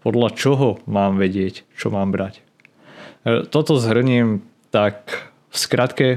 Podľa 0.00 0.32
čoho 0.32 0.80
mám 0.88 1.20
vedieť, 1.20 1.68
čo 1.76 1.92
mám 1.92 2.08
brať? 2.08 2.40
E, 3.28 3.44
toto 3.44 3.76
zhrniem 3.76 4.40
tak 4.72 5.28
v 5.52 5.56
skratke, 5.60 6.08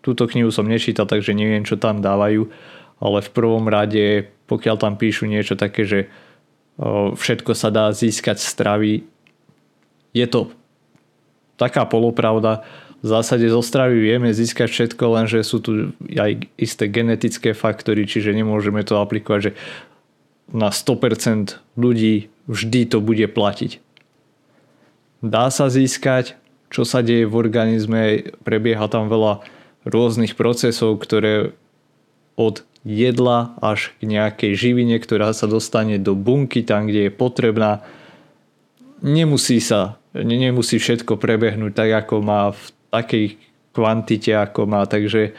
túto 0.00 0.24
knihu 0.24 0.48
som 0.48 0.64
nečítal, 0.64 1.04
takže 1.04 1.36
neviem, 1.36 1.68
čo 1.68 1.76
tam 1.76 2.00
dávajú, 2.00 2.48
ale 3.02 3.18
v 3.20 3.30
prvom 3.36 3.68
rade, 3.68 4.32
pokiaľ 4.46 4.76
tam 4.78 4.94
píšu 4.94 5.26
niečo 5.26 5.58
také, 5.58 5.86
že 5.86 6.00
všetko 7.16 7.52
sa 7.56 7.72
dá 7.72 7.88
získať 7.90 8.36
z 8.36 8.46
stravy. 8.46 8.94
Je 10.12 10.26
to 10.28 10.52
taká 11.56 11.88
polopravda. 11.88 12.62
V 13.00 13.06
zásade 13.12 13.48
zo 13.48 13.60
stravy 13.60 13.96
vieme 14.00 14.32
získať 14.32 14.68
všetko, 14.72 15.04
lenže 15.14 15.40
sú 15.44 15.60
tu 15.60 15.92
aj 16.16 16.48
isté 16.56 16.88
genetické 16.88 17.52
faktory, 17.52 18.08
čiže 18.08 18.32
nemôžeme 18.32 18.84
to 18.84 18.98
aplikovať, 19.00 19.40
že 19.40 19.52
na 20.52 20.72
100% 20.72 21.60
ľudí 21.76 22.28
vždy 22.48 22.80
to 22.92 22.98
bude 23.00 23.24
platiť. 23.30 23.82
Dá 25.24 25.48
sa 25.50 25.72
získať, 25.72 26.36
čo 26.68 26.84
sa 26.84 27.00
deje 27.00 27.24
v 27.24 27.34
organizme, 27.34 28.30
prebieha 28.44 28.84
tam 28.86 29.08
veľa 29.08 29.42
rôznych 29.86 30.34
procesov, 30.34 30.98
ktoré 30.98 31.56
od 32.36 32.62
jedla 32.86 33.58
až 33.58 33.90
k 33.98 34.06
nejakej 34.06 34.52
živine, 34.54 34.94
ktorá 35.02 35.34
sa 35.34 35.50
dostane 35.50 35.98
do 35.98 36.14
bunky 36.14 36.62
tam, 36.62 36.86
kde 36.86 37.10
je 37.10 37.12
potrebná. 37.12 37.82
Nemusí 39.02 39.58
sa, 39.58 39.98
nemusí 40.14 40.78
všetko 40.78 41.18
prebehnúť 41.18 41.74
tak, 41.74 42.06
ako 42.06 42.22
má 42.22 42.54
v 42.54 42.62
takej 42.94 43.26
kvantite, 43.74 44.30
ako 44.38 44.70
má, 44.70 44.86
takže 44.86 45.34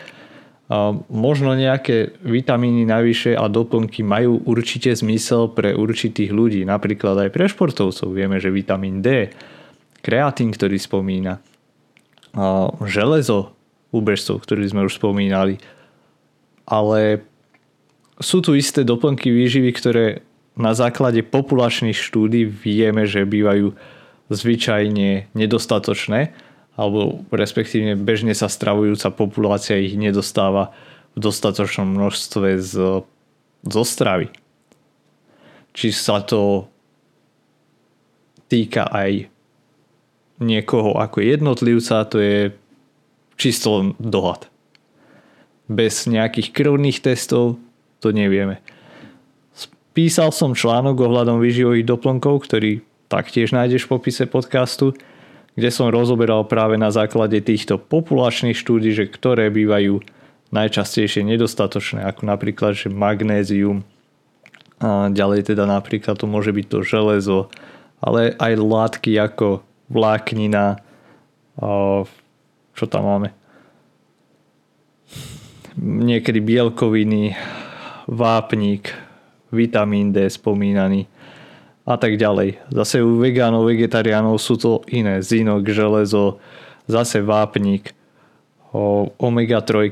možno 1.07 1.55
nejaké 1.55 2.19
vitamíny 2.27 2.83
navyše 2.83 3.31
a 3.31 3.47
doplnky 3.47 4.03
majú 4.03 4.43
určite 4.43 4.91
zmysel 4.91 5.47
pre 5.55 5.71
určitých 5.71 6.35
ľudí, 6.35 6.67
napríklad 6.67 7.15
aj 7.23 7.29
pre 7.31 7.47
športovcov. 7.47 8.11
Vieme, 8.11 8.43
že 8.43 8.51
vitamín 8.51 8.99
D, 8.99 9.31
kreatín, 10.03 10.51
ktorý 10.51 10.75
spomína, 10.75 11.39
železo 12.83 13.55
u 13.95 14.03
bežcov, 14.03 14.43
ktorý 14.43 14.67
sme 14.67 14.83
už 14.83 14.99
spomínali, 14.99 15.55
ale 16.67 17.23
sú 18.17 18.41
tu 18.41 18.57
isté 18.57 18.81
doplnky 18.81 19.29
výživy, 19.29 19.71
ktoré 19.73 20.05
na 20.57 20.73
základe 20.73 21.21
populačných 21.21 21.93
štúdí 21.93 22.49
vieme, 22.49 23.05
že 23.05 23.29
bývajú 23.29 23.77
zvyčajne 24.33 25.31
nedostatočné, 25.37 26.33
alebo 26.77 27.25
respektívne 27.29 27.93
bežne 27.97 28.33
sa 28.33 28.49
stravujúca 28.49 29.13
populácia 29.13 29.77
ich 29.77 29.97
nedostáva 29.97 30.73
v 31.17 31.25
dostatočnom 31.25 31.89
množstve 31.93 32.57
z, 32.61 32.73
zo 33.65 33.83
stravy. 33.85 34.29
Či 35.77 35.93
sa 35.93 36.21
to 36.25 36.69
týka 38.49 38.89
aj 38.89 39.29
niekoho 40.41 40.97
ako 40.97 41.21
jednotlivca, 41.21 42.05
to 42.09 42.17
je 42.17 42.39
čisto 43.37 43.93
dohľad. 44.01 44.49
Bez 45.69 46.09
nejakých 46.09 46.53
krvných 46.53 47.01
testov 47.01 47.61
to 48.03 48.13
nevieme. 48.13 48.61
Písal 49.97 50.29
som 50.29 50.53
článok 50.53 51.09
ohľadom 51.09 51.41
výživových 51.41 51.89
doplnkov, 51.89 52.45
ktorý 52.45 52.85
taktiež 53.09 53.49
nájdeš 53.49 53.89
v 53.89 53.97
popise 53.97 54.29
podcastu, 54.29 54.93
kde 55.57 55.73
som 55.73 55.89
rozoberal 55.89 56.45
práve 56.45 56.77
na 56.77 56.93
základe 56.93 57.41
týchto 57.41 57.81
populačných 57.81 58.53
štúdí, 58.53 58.93
že 58.93 59.09
ktoré 59.09 59.49
bývajú 59.49 60.05
najčastejšie 60.53 61.25
nedostatočné, 61.25 62.05
ako 62.05 62.29
napríklad 62.29 62.77
že 62.77 62.93
magnézium, 62.93 63.81
A 64.77 65.09
ďalej 65.09 65.49
teda 65.49 65.65
napríklad 65.65 66.21
to 66.21 66.29
môže 66.29 66.53
byť 66.53 66.65
to 66.69 66.85
železo, 66.85 67.49
ale 67.97 68.37
aj 68.37 68.53
látky 68.61 69.17
ako 69.17 69.65
vláknina, 69.89 70.77
čo 72.77 72.85
tam 72.85 73.03
máme? 73.09 73.33
Niekedy 75.81 76.37
bielkoviny, 76.37 77.33
vápnik, 78.07 78.95
vitamín 79.51 80.15
D 80.15 80.27
spomínaný 80.31 81.07
a 81.87 81.95
tak 81.95 82.19
ďalej. 82.19 82.59
Zase 82.71 82.99
u 82.99 83.19
vegánov, 83.19 83.67
vegetariánov 83.67 84.39
sú 84.39 84.59
to 84.59 84.83
iné. 84.91 85.23
Zinok, 85.23 85.67
železo, 85.67 86.39
zase 86.87 87.23
vápnik, 87.23 87.95
omega-3, 89.19 89.91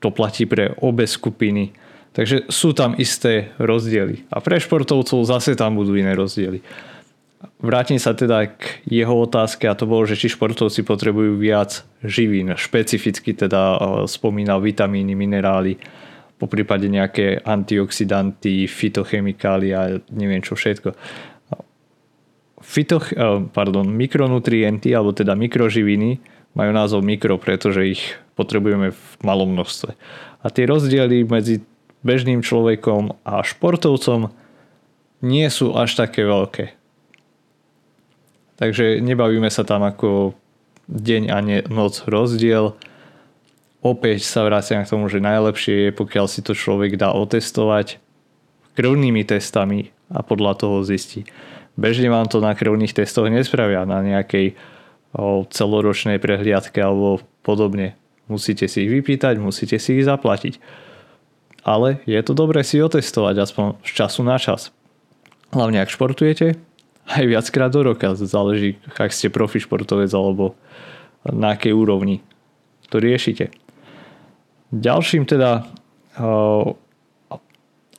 to 0.00 0.08
platí 0.08 0.48
pre 0.48 0.72
obe 0.80 1.04
skupiny. 1.04 1.76
Takže 2.16 2.48
sú 2.48 2.72
tam 2.72 2.96
isté 2.96 3.52
rozdiely. 3.60 4.24
A 4.32 4.40
pre 4.40 4.56
športovcov 4.56 5.20
zase 5.28 5.54
tam 5.54 5.76
budú 5.76 5.94
iné 5.94 6.16
rozdiely. 6.16 6.64
Vrátim 7.60 8.00
sa 8.00 8.16
teda 8.16 8.48
k 8.52 8.84
jeho 8.88 9.12
otázke 9.16 9.68
a 9.68 9.76
to 9.76 9.84
bolo, 9.88 10.08
že 10.08 10.16
či 10.16 10.32
športovci 10.32 10.84
potrebujú 10.84 11.36
viac 11.36 11.84
živín. 12.00 12.52
Špecificky 12.56 13.36
teda 13.36 13.76
spomínal 14.08 14.64
vitamíny, 14.64 15.12
minerály, 15.12 15.76
po 16.40 16.48
prípade 16.48 16.88
nejaké 16.88 17.44
antioxidanty, 17.44 18.64
fitochemikály 18.64 19.68
a 19.76 20.00
neviem 20.08 20.40
čo 20.40 20.56
všetko. 20.56 20.96
Fito, 22.64 22.96
pardon, 23.52 23.84
mikronutrienty 23.84 24.96
alebo 24.96 25.12
teda 25.12 25.36
mikroživiny 25.36 26.16
majú 26.56 26.70
názov 26.72 27.04
mikro, 27.04 27.36
pretože 27.36 27.92
ich 27.92 28.02
potrebujeme 28.40 28.96
v 28.96 29.12
malom 29.20 29.52
množstve. 29.52 29.92
A 30.40 30.46
tie 30.48 30.64
rozdiely 30.64 31.28
medzi 31.28 31.60
bežným 32.00 32.40
človekom 32.40 33.20
a 33.28 33.44
športovcom 33.44 34.32
nie 35.20 35.44
sú 35.52 35.76
až 35.76 36.00
také 36.00 36.24
veľké. 36.24 36.72
Takže 38.56 39.04
nebavíme 39.04 39.52
sa 39.52 39.64
tam 39.68 39.84
ako 39.84 40.32
deň 40.88 41.22
a 41.32 41.38
noc 41.68 42.04
rozdiel. 42.08 42.76
Opäť 43.80 44.28
sa 44.28 44.44
vraciam 44.44 44.84
k 44.84 44.92
tomu, 44.92 45.08
že 45.08 45.24
najlepšie 45.24 45.88
je, 45.88 45.90
pokiaľ 45.96 46.26
si 46.28 46.44
to 46.44 46.52
človek 46.52 47.00
dá 47.00 47.16
otestovať 47.16 47.96
krvnými 48.76 49.24
testami 49.24 49.88
a 50.12 50.20
podľa 50.20 50.52
toho 50.60 50.84
zistí. 50.84 51.24
Bežne 51.80 52.12
vám 52.12 52.28
to 52.28 52.44
na 52.44 52.52
krvných 52.52 52.92
testoch 52.92 53.32
nespravia, 53.32 53.88
na 53.88 54.04
nejakej 54.04 54.52
celoročnej 55.48 56.20
prehliadke 56.20 56.76
alebo 56.76 57.24
podobne. 57.40 57.96
Musíte 58.28 58.68
si 58.68 58.84
ich 58.84 58.92
vypýtať, 58.92 59.40
musíte 59.40 59.80
si 59.80 59.96
ich 59.96 60.04
zaplatiť. 60.04 60.60
Ale 61.64 62.04
je 62.04 62.20
to 62.20 62.36
dobré 62.36 62.60
si 62.62 62.78
otestovať 62.78 63.42
aspoň 63.42 63.66
z 63.80 63.90
času 63.96 64.20
na 64.22 64.36
čas. 64.36 64.70
Hlavne 65.56 65.80
ak 65.80 65.90
športujete, 65.90 66.60
aj 67.10 67.24
viackrát 67.26 67.72
do 67.72 67.80
roka. 67.82 68.12
Záleží, 68.14 68.78
ak 68.92 69.10
ste 69.10 69.32
profi 69.32 69.58
športovec 69.58 70.12
alebo 70.12 70.54
na 71.26 71.58
akej 71.58 71.74
úrovni 71.74 72.22
to 72.86 73.02
riešite. 73.02 73.50
Ďalším 74.70 75.26
teda, 75.26 75.66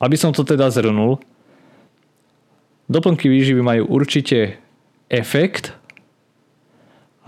aby 0.00 0.16
som 0.16 0.32
to 0.32 0.40
teda 0.40 0.72
zhrnul, 0.72 1.20
doplnky 2.88 3.28
výživy 3.28 3.60
majú 3.60 3.88
určite 3.92 4.56
efekt, 5.12 5.76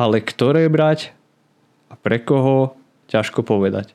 ale 0.00 0.24
ktoré 0.24 0.66
brať 0.72 1.12
a 1.92 1.94
pre 1.94 2.18
koho, 2.18 2.72
ťažko 3.12 3.44
povedať. 3.44 3.92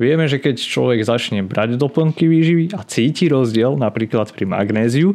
Vieme, 0.00 0.24
že 0.26 0.40
keď 0.40 0.56
človek 0.58 1.04
začne 1.04 1.44
brať 1.44 1.76
doplnky 1.76 2.24
výživy 2.26 2.72
a 2.72 2.80
cíti 2.82 3.28
rozdiel 3.28 3.76
napríklad 3.76 4.32
pri 4.32 4.48
magnéziu, 4.48 5.14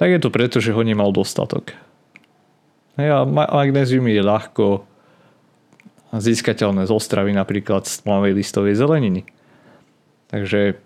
tak 0.00 0.16
je 0.16 0.20
to 0.20 0.32
preto, 0.32 0.58
že 0.64 0.72
ho 0.72 0.80
nemal 0.80 1.12
dostatok. 1.12 1.76
A 2.96 3.28
magnézium 3.28 4.08
je 4.08 4.24
ľahko 4.24 4.88
získateľné 6.14 6.86
z 6.86 6.92
ostravy, 6.94 7.34
napríklad 7.34 7.86
z 7.86 8.06
tmavej 8.06 8.32
listovej 8.38 8.74
zeleniny. 8.78 9.22
Takže 10.30 10.78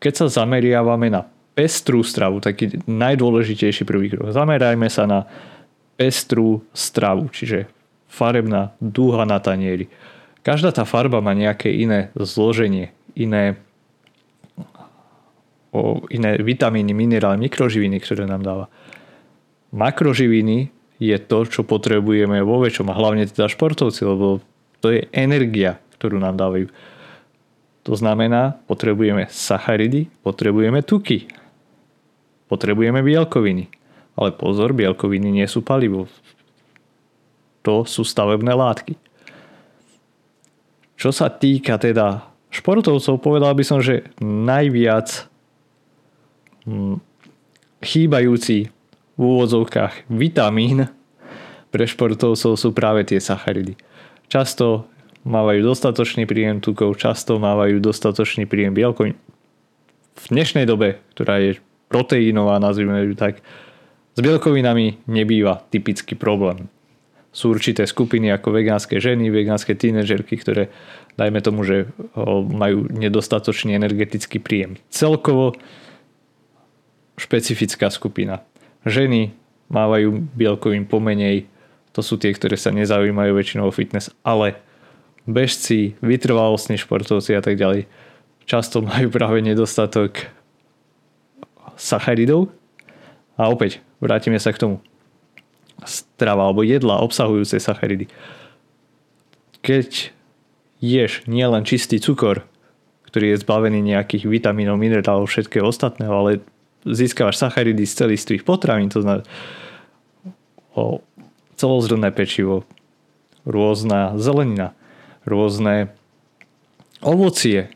keď 0.00 0.12
sa 0.16 0.26
zameriavame 0.44 1.12
na 1.12 1.28
pestrú 1.52 2.00
stravu, 2.00 2.40
taký 2.40 2.80
najdôležitejší 2.88 3.84
prvý 3.84 4.08
krok, 4.08 4.32
zamerajme 4.32 4.88
sa 4.88 5.04
na 5.04 5.28
pestrú 6.00 6.64
stravu, 6.72 7.28
čiže 7.28 7.68
farebná 8.08 8.72
dúha 8.80 9.28
na 9.28 9.36
tanieri. 9.36 9.92
Každá 10.40 10.72
tá 10.72 10.88
farba 10.88 11.20
má 11.20 11.36
nejaké 11.36 11.68
iné 11.68 12.08
zloženie, 12.16 12.96
iné 13.12 13.60
o 15.70 16.02
iné 16.10 16.34
vitamíny, 16.40 16.90
minerály, 16.90 17.46
mikroživiny, 17.46 18.02
ktoré 18.02 18.26
nám 18.26 18.42
dáva. 18.42 18.66
Makroživiny 19.70 20.74
je 21.00 21.16
to, 21.16 21.48
čo 21.48 21.64
potrebujeme 21.64 22.44
vo 22.44 22.60
väčšom 22.60 22.92
a 22.92 22.98
hlavne 22.98 23.24
teda 23.24 23.48
športovci, 23.48 24.04
lebo 24.04 24.44
to 24.84 24.92
je 24.92 25.08
energia, 25.16 25.80
ktorú 25.96 26.20
nám 26.20 26.36
dávajú. 26.36 26.68
To 27.88 27.92
znamená, 27.96 28.60
potrebujeme 28.68 29.24
sacharidy, 29.32 30.12
potrebujeme 30.20 30.84
tuky, 30.84 31.32
potrebujeme 32.52 33.00
bielkoviny. 33.00 33.72
Ale 34.20 34.36
pozor, 34.36 34.76
bielkoviny 34.76 35.32
nie 35.32 35.48
sú 35.48 35.64
palivo. 35.64 36.04
To 37.64 37.88
sú 37.88 38.04
stavebné 38.04 38.52
látky. 38.52 39.00
Čo 41.00 41.08
sa 41.16 41.32
týka 41.32 41.80
teda 41.80 42.28
športovcov, 42.52 43.24
povedal 43.24 43.56
by 43.56 43.64
som, 43.64 43.80
že 43.80 44.04
najviac 44.20 45.30
Mm, 46.68 47.00
chýbajúci 47.80 48.68
v 49.20 49.28
úvodzovkách 49.28 50.08
vitamín 50.08 50.88
pre 51.68 51.84
športovcov 51.84 52.56
sú 52.56 52.72
práve 52.72 53.04
tie 53.04 53.20
sacharidy. 53.20 53.76
Často 54.32 54.88
mávajú 55.28 55.60
dostatočný 55.60 56.24
príjem 56.24 56.64
tukov, 56.64 56.96
často 56.96 57.36
mávajú 57.36 57.84
dostatočný 57.84 58.48
príjem 58.48 58.72
bielkovín. 58.72 59.20
V 60.16 60.24
dnešnej 60.32 60.64
dobe, 60.64 61.04
ktorá 61.12 61.36
je 61.36 61.60
proteínová, 61.92 62.56
nazvime 62.56 63.04
ju 63.04 63.12
tak, 63.12 63.44
s 64.16 64.18
bielkovinami 64.24 65.04
nebýva 65.04 65.68
typický 65.68 66.16
problém. 66.16 66.72
Sú 67.30 67.52
určité 67.52 67.84
skupiny 67.84 68.32
ako 68.32 68.56
vegánske 68.56 68.98
ženy, 68.98 69.28
vegánske 69.28 69.76
tínežerky, 69.76 70.40
ktoré 70.40 70.72
dajme 71.20 71.44
tomu, 71.44 71.62
že 71.62 71.92
majú 72.48 72.88
nedostatočný 72.88 73.76
energetický 73.76 74.40
príjem. 74.40 74.80
Celkovo 74.88 75.54
špecifická 77.20 77.92
skupina. 77.92 78.42
Ženy 78.88 79.32
mávajú 79.68 80.24
bielkovým 80.34 80.88
pomenej, 80.88 81.46
to 81.90 82.00
sú 82.00 82.16
tie, 82.16 82.32
ktoré 82.32 82.54
sa 82.56 82.70
nezaujímajú 82.70 83.32
väčšinou 83.34 83.68
o 83.68 83.74
fitness, 83.74 84.10
ale 84.22 84.56
bežci, 85.26 85.98
vytrvalostní 86.00 86.80
športovci 86.80 87.36
a 87.36 87.42
tak 87.44 87.60
ďalej 87.60 87.86
často 88.50 88.82
majú 88.82 89.14
práve 89.14 89.38
nedostatok 89.46 90.26
sacharidov 91.78 92.50
a 93.38 93.46
opäť 93.46 93.78
vrátime 94.02 94.42
sa 94.42 94.50
k 94.50 94.66
tomu. 94.66 94.76
Strava 95.86 96.50
alebo 96.50 96.66
jedla 96.66 97.00
obsahujúce 97.00 97.56
sacharidy. 97.62 98.10
Keď 99.62 100.12
ješ 100.82 101.24
nielen 101.30 101.62
čistý 101.62 102.02
cukor, 102.02 102.44
ktorý 103.06 103.32
je 103.32 103.42
zbavený 103.46 103.80
nejakých 103.80 104.26
vitamínov, 104.26 104.76
minerálov, 104.76 105.30
všetkého 105.30 105.64
ostatného, 105.64 106.12
ale 106.12 106.30
získavaš 106.84 107.36
sacharidy 107.36 107.84
z 107.84 108.06
celistvých 108.06 108.44
potravín, 108.44 108.88
to 108.88 109.04
znamená 109.04 109.24
o 110.72 111.04
celozrné 111.58 112.08
pečivo, 112.14 112.64
rôzna 113.44 114.16
zelenina, 114.16 114.72
rôzne 115.28 115.92
ovocie, 117.04 117.72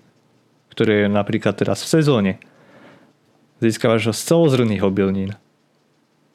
ktoré 0.72 1.04
je 1.04 1.08
napríklad 1.12 1.56
teraz 1.56 1.84
v 1.84 1.92
sezóne. 2.00 2.32
Získavaš 3.60 4.10
ho 4.10 4.14
z 4.16 4.22
celozrných 4.24 4.84
obilnín. 4.84 5.36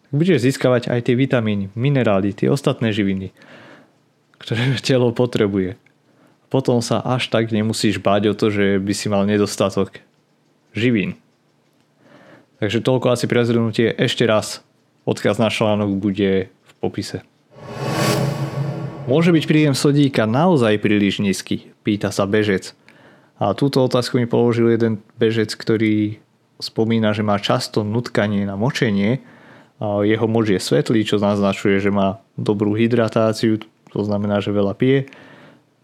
Budeš 0.10 0.42
získavať 0.42 0.90
aj 0.90 1.06
tie 1.06 1.16
vitamíny, 1.18 1.70
minerály, 1.78 2.34
tie 2.34 2.50
ostatné 2.50 2.90
živiny, 2.90 3.30
ktoré 4.42 4.78
telo 4.86 5.14
potrebuje. 5.14 5.78
Potom 6.50 6.82
sa 6.82 6.98
až 7.06 7.30
tak 7.30 7.54
nemusíš 7.54 8.02
báť 8.02 8.34
o 8.34 8.38
to, 8.38 8.50
že 8.50 8.82
by 8.82 8.94
si 8.98 9.06
mal 9.06 9.30
nedostatok 9.30 10.02
živín. 10.74 11.14
Takže 12.60 12.84
toľko 12.84 13.16
asi 13.16 13.26
pre 13.26 13.48
zhrnutie. 13.48 13.96
Ešte 13.96 14.28
raz, 14.28 14.60
odkaz 15.08 15.40
na 15.40 15.48
článok 15.48 15.96
bude 15.96 16.52
v 16.52 16.72
popise. 16.84 17.24
Môže 19.08 19.32
byť 19.32 19.44
príjem 19.48 19.74
sodíka 19.74 20.28
naozaj 20.28 20.78
príliš 20.84 21.24
nízky? 21.24 21.72
Pýta 21.82 22.12
sa 22.12 22.28
bežec. 22.28 22.76
A 23.40 23.56
túto 23.56 23.80
otázku 23.80 24.20
mi 24.20 24.28
položil 24.28 24.76
jeden 24.76 25.00
bežec, 25.16 25.56
ktorý 25.56 26.20
spomína, 26.60 27.16
že 27.16 27.24
má 27.24 27.40
často 27.40 27.88
nutkanie 27.88 28.44
na 28.44 28.60
močenie. 28.60 29.24
Jeho 29.80 30.28
moč 30.28 30.52
je 30.52 30.60
svetlý, 30.60 31.08
čo 31.08 31.16
naznačuje, 31.16 31.80
že 31.80 31.88
má 31.88 32.20
dobrú 32.36 32.76
hydratáciu, 32.76 33.64
to 33.90 34.04
znamená, 34.04 34.44
že 34.44 34.52
veľa 34.52 34.76
pije, 34.76 35.08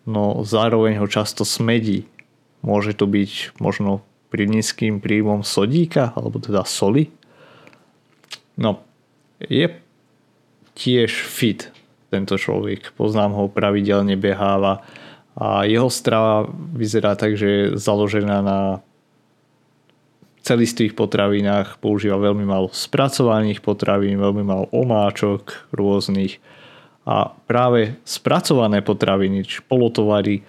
no 0.03 0.43
zároveň 0.43 0.99
ho 0.99 1.07
často 1.07 1.47
smedí. 1.47 2.03
Môže 2.59 2.91
to 2.91 3.07
byť 3.07 3.55
možno 3.63 4.03
pri 4.35 4.51
nízkym 4.51 4.99
príjmom 4.99 5.47
sodíka, 5.47 6.11
alebo 6.11 6.43
teda 6.43 6.67
soli. 6.67 7.07
No, 8.59 8.83
je 9.39 9.71
tiež 10.75 11.07
fit 11.07 11.71
tento 12.11 12.35
človek. 12.35 12.91
Poznám 12.99 13.31
ho, 13.31 13.43
pravidelne 13.47 14.19
beháva 14.19 14.83
a 15.39 15.63
jeho 15.63 15.87
strava 15.87 16.51
vyzerá 16.51 17.15
tak, 17.15 17.39
že 17.39 17.47
je 17.47 17.63
založená 17.79 18.43
na 18.43 18.59
celistvých 20.43 20.99
potravinách, 20.99 21.79
používa 21.79 22.19
veľmi 22.19 22.43
málo 22.43 22.69
spracovaných 22.75 23.63
potravín, 23.63 24.19
veľmi 24.19 24.43
málo 24.43 24.67
omáčok 24.75 25.71
rôznych 25.71 26.43
a 27.07 27.31
práve 27.47 27.97
spracované 28.03 28.83
potraviny, 28.83 29.47
či 29.47 29.63
polotovary, 29.63 30.43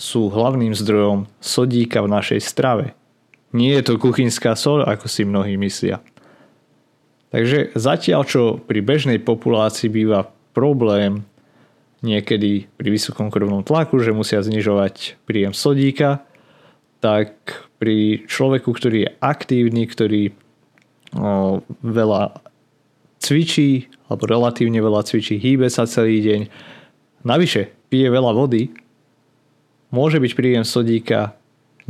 sú 0.00 0.32
hlavným 0.32 0.72
zdrojom 0.72 1.28
sodíka 1.44 2.00
v 2.00 2.08
našej 2.08 2.40
strave. 2.40 2.96
Nie 3.52 3.78
je 3.78 3.92
to 3.92 4.00
kuchynská 4.00 4.56
sol, 4.56 4.80
ako 4.80 5.04
si 5.12 5.28
mnohí 5.28 5.60
myslia. 5.60 6.00
Takže 7.28 7.76
zatiaľ, 7.76 8.24
čo 8.24 8.42
pri 8.56 8.80
bežnej 8.80 9.20
populácii 9.20 9.92
býva 9.92 10.32
problém 10.56 11.28
niekedy 12.00 12.64
pri 12.80 12.88
vysokom 12.88 13.28
krvnom 13.28 13.60
tlaku, 13.60 14.00
že 14.00 14.16
musia 14.16 14.40
znižovať 14.40 15.20
príjem 15.28 15.52
sodíka, 15.52 16.24
tak 17.04 17.36
pri 17.76 18.24
človeku, 18.24 18.72
ktorý 18.72 18.98
je 19.04 19.10
aktívny, 19.20 19.84
ktorý 19.84 20.22
o, 20.32 21.60
veľa 21.84 22.40
cvičí, 23.20 23.92
alebo 24.08 24.24
relatívne 24.24 24.80
veľa 24.80 25.04
cvičí, 25.04 25.36
hýbe 25.36 25.68
sa 25.68 25.84
celý 25.84 26.24
deň, 26.24 26.40
navyše 27.22 27.68
pije 27.92 28.08
veľa 28.08 28.32
vody, 28.32 28.72
môže 29.90 30.22
byť 30.22 30.32
príjem 30.34 30.64
sodíka 30.66 31.34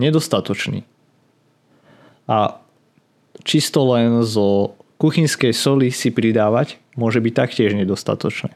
nedostatočný. 0.01 0.85
A 2.29 2.61
čisto 3.45 3.85
len 3.93 4.25
zo 4.25 4.77
kuchynskej 5.01 5.53
soli 5.57 5.89
si 5.89 6.13
pridávať 6.13 6.81
môže 6.97 7.21
byť 7.21 7.33
taktiež 7.33 7.73
nedostatočné. 7.77 8.53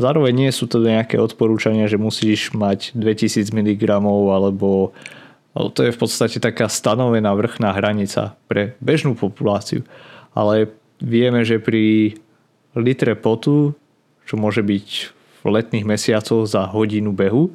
Zároveň 0.00 0.32
nie 0.32 0.50
sú 0.50 0.66
to 0.66 0.80
nejaké 0.80 1.20
odporúčania, 1.20 1.86
že 1.86 2.00
musíš 2.00 2.50
mať 2.56 2.96
2000 2.96 3.52
mg 3.52 3.82
alebo 4.32 4.90
to 5.52 5.84
je 5.84 5.92
v 5.92 6.00
podstate 6.00 6.40
taká 6.40 6.64
stanovená 6.72 7.36
vrchná 7.36 7.76
hranica 7.76 8.32
pre 8.48 8.72
bežnú 8.80 9.12
populáciu. 9.12 9.84
Ale 10.32 10.72
vieme, 10.96 11.44
že 11.44 11.60
pri 11.60 12.16
litre 12.72 13.12
potu, 13.12 13.76
čo 14.24 14.40
môže 14.40 14.64
byť 14.64 14.88
v 15.44 15.46
letných 15.52 15.84
mesiacoch 15.84 16.48
za 16.48 16.64
hodinu 16.72 17.12
behu, 17.12 17.52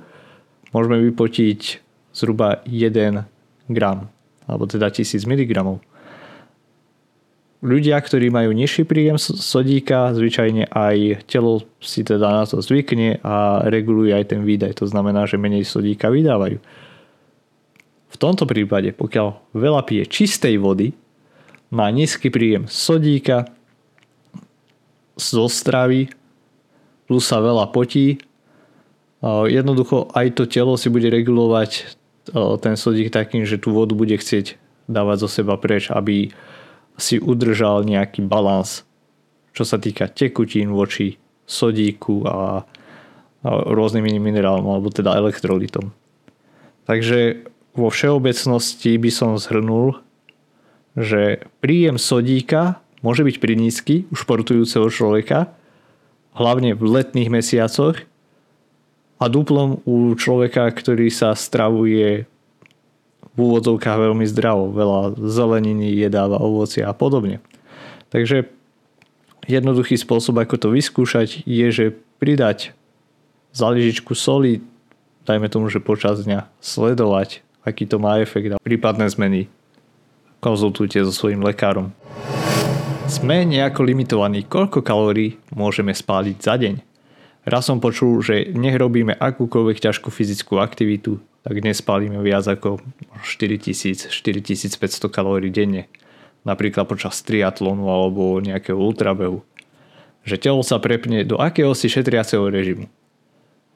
môžeme 0.77 1.01
vypotiť 1.09 1.81
zhruba 2.13 2.61
1 2.69 3.25
gram, 3.73 4.13
alebo 4.45 4.69
teda 4.69 4.93
1000 4.93 5.25
mg. 5.25 5.81
Ľudia, 7.57 7.97
ktorí 7.97 8.29
majú 8.29 8.53
nižší 8.53 8.85
príjem 8.85 9.17
sodíka, 9.17 10.13
zvyčajne 10.13 10.69
aj 10.69 11.25
telo 11.25 11.65
si 11.81 12.05
teda 12.05 12.29
na 12.29 12.45
to 12.45 12.61
zvykne 12.61 13.17
a 13.25 13.65
reguluje 13.65 14.13
aj 14.13 14.29
ten 14.29 14.45
výdaj. 14.45 14.77
To 14.77 14.85
znamená, 14.85 15.25
že 15.25 15.41
menej 15.41 15.65
sodíka 15.65 16.13
vydávajú. 16.13 16.61
V 18.07 18.15
tomto 18.21 18.45
prípade, 18.45 18.93
pokiaľ 18.93 19.57
veľa 19.57 19.81
pije 19.89 20.05
čistej 20.05 20.61
vody, 20.61 20.93
má 21.73 21.89
nízky 21.89 22.29
príjem 22.29 22.69
sodíka, 22.69 23.49
zo 25.17 25.49
stravy, 25.49 26.13
plus 27.09 27.25
sa 27.25 27.41
veľa 27.41 27.73
potí 27.73 28.21
Jednoducho 29.25 30.13
aj 30.13 30.37
to 30.37 30.43
telo 30.45 30.77
si 30.77 30.93
bude 30.93 31.09
regulovať 31.09 31.97
ten 32.61 32.75
sodík 32.75 33.09
takým, 33.09 33.47
že 33.47 33.57
tú 33.57 33.73
vodu 33.73 33.97
bude 33.97 34.13
chcieť 34.13 34.59
dávať 34.85 35.17
zo 35.25 35.29
seba 35.41 35.55
preč, 35.57 35.89
aby 35.89 36.31
si 36.97 37.17
udržal 37.17 37.85
nejaký 37.85 38.25
balans, 38.25 38.85
čo 39.53 39.63
sa 39.65 39.77
týka 39.81 40.09
tekutín 40.09 40.73
voči 40.73 41.17
sodíku 41.47 42.27
a, 42.27 42.65
rôznym 43.47 44.03
iným 44.03 44.33
minerálom 44.33 44.65
alebo 44.65 44.91
teda 44.91 45.15
elektrolitom. 45.15 45.93
Takže 46.89 47.47
vo 47.77 47.87
všeobecnosti 47.87 48.97
by 48.97 49.11
som 49.13 49.37
zhrnul, 49.37 50.01
že 50.97 51.45
príjem 51.61 52.01
sodíka 52.01 52.81
môže 53.05 53.21
byť 53.21 53.37
prinízky 53.37 53.95
u 54.09 54.17
športujúceho 54.17 54.89
človeka, 54.89 55.53
hlavne 56.33 56.73
v 56.73 56.83
letných 56.97 57.29
mesiacoch, 57.29 58.01
a 59.17 59.25
duplom 59.25 59.81
u 59.85 60.13
človeka, 60.13 60.69
ktorý 60.69 61.09
sa 61.09 61.33
stravuje 61.33 62.29
v 63.33 63.37
úvodzovkách 63.37 63.97
veľmi 64.09 64.25
zdravo, 64.25 64.73
veľa 64.73 65.17
zeleniny, 65.17 65.93
jedáva 65.93 66.41
ovocie 66.41 66.81
a 66.81 66.93
podobne. 66.93 67.37
Takže 68.09 68.49
jednoduchý 69.45 69.97
spôsob, 69.97 70.41
ako 70.41 70.55
to 70.57 70.67
vyskúšať, 70.73 71.45
je, 71.45 71.67
že 71.69 71.85
pridať 72.17 72.73
za 73.53 73.69
lyžičku 73.69 74.13
soli, 74.17 74.61
dajme 75.25 75.49
tomu, 75.49 75.69
že 75.69 75.81
počas 75.81 76.25
dňa 76.25 76.49
sledovať, 76.61 77.45
aký 77.61 77.85
to 77.85 78.01
má 78.01 78.21
efekt 78.21 78.53
a 78.53 78.61
prípadné 78.61 79.05
zmeny 79.09 79.49
konzultujte 80.39 81.01
so 81.05 81.13
svojím 81.13 81.41
lekárom. 81.41 81.93
Sme 83.07 83.47
nejako 83.47 83.87
limitovaní, 83.87 84.43
koľko 84.45 84.83
kalórií 84.83 85.39
môžeme 85.55 85.95
spáliť 85.95 86.37
za 86.43 86.59
deň. 86.59 86.83
Raz 87.47 87.63
som 87.63 87.79
počul, 87.79 88.19
že 88.19 88.51
nech 88.51 88.75
robíme 88.75 89.15
akúkoľvek 89.15 89.79
ťažkú 89.79 90.11
fyzickú 90.11 90.59
aktivitu, 90.59 91.23
tak 91.47 91.63
dnes 91.63 91.79
spálime 91.79 92.19
viac 92.19 92.43
ako 92.43 92.83
4000-4500 93.23 95.07
kalórií 95.07 95.47
denne. 95.47 95.87
Napríklad 96.43 96.91
počas 96.91 97.23
triatlonu 97.23 97.87
alebo 97.87 98.43
nejakého 98.43 98.75
ultrabehu. 98.75 99.47
Že 100.27 100.35
telo 100.43 100.59
sa 100.59 100.75
prepne 100.83 101.23
do 101.23 101.39
akéhosi 101.39 101.87
šetriaceho 101.87 102.51
režimu. 102.51 102.91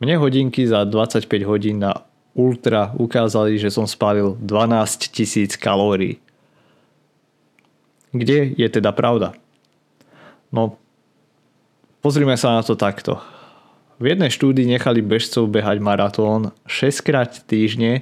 Mne 0.03 0.19
hodinky 0.19 0.67
za 0.67 0.83
25 0.83 1.31
hodín 1.47 1.79
na 1.79 2.03
ultra 2.35 2.91
ukázali, 2.99 3.55
že 3.55 3.71
som 3.71 3.87
spálil 3.87 4.35
12 4.43 5.15
000 5.15 5.55
kalórií. 5.55 6.19
Kde 8.11 8.51
je 8.51 8.67
teda 8.67 8.91
pravda? 8.91 9.31
No, 10.51 10.75
pozrime 12.03 12.35
sa 12.35 12.59
na 12.59 12.67
to 12.67 12.75
takto. 12.75 13.23
V 14.01 14.09
jednej 14.09 14.33
štúdii 14.33 14.65
nechali 14.65 15.05
bežcov 15.05 15.45
behať 15.45 15.77
maratón 15.77 16.57
6 16.65 17.05
krát 17.05 17.37
týždne 17.45 18.01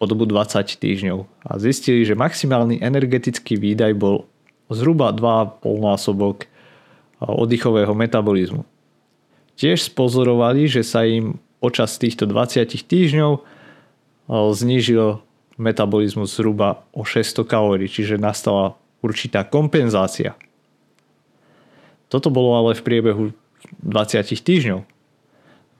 po 0.00 0.08
dobu 0.08 0.24
20 0.24 0.64
týždňov 0.64 1.28
a 1.44 1.60
zistili, 1.60 2.08
že 2.08 2.16
maximálny 2.16 2.80
energetický 2.80 3.60
výdaj 3.60 3.92
bol 3.92 4.24
zhruba 4.72 5.12
2,5 5.12 5.68
násobok 5.84 6.48
oddychového 7.20 7.92
metabolizmu. 7.92 8.64
Tiež 9.60 9.92
spozorovali, 9.92 10.64
že 10.64 10.80
sa 10.80 11.04
im 11.04 11.36
počas 11.60 12.00
týchto 12.00 12.24
20 12.24 12.64
týždňov 12.88 13.44
znížil 14.32 15.20
metabolizmus 15.60 16.40
zhruba 16.40 16.88
o 16.96 17.04
600 17.04 17.44
kalórií, 17.44 17.84
čiže 17.84 18.16
nastala 18.16 18.80
určitá 19.04 19.44
kompenzácia. 19.44 20.40
Toto 22.08 22.32
bolo 22.32 22.56
ale 22.56 22.72
v 22.72 22.80
priebehu 22.80 23.24
20 23.84 24.24
týždňov 24.24 24.96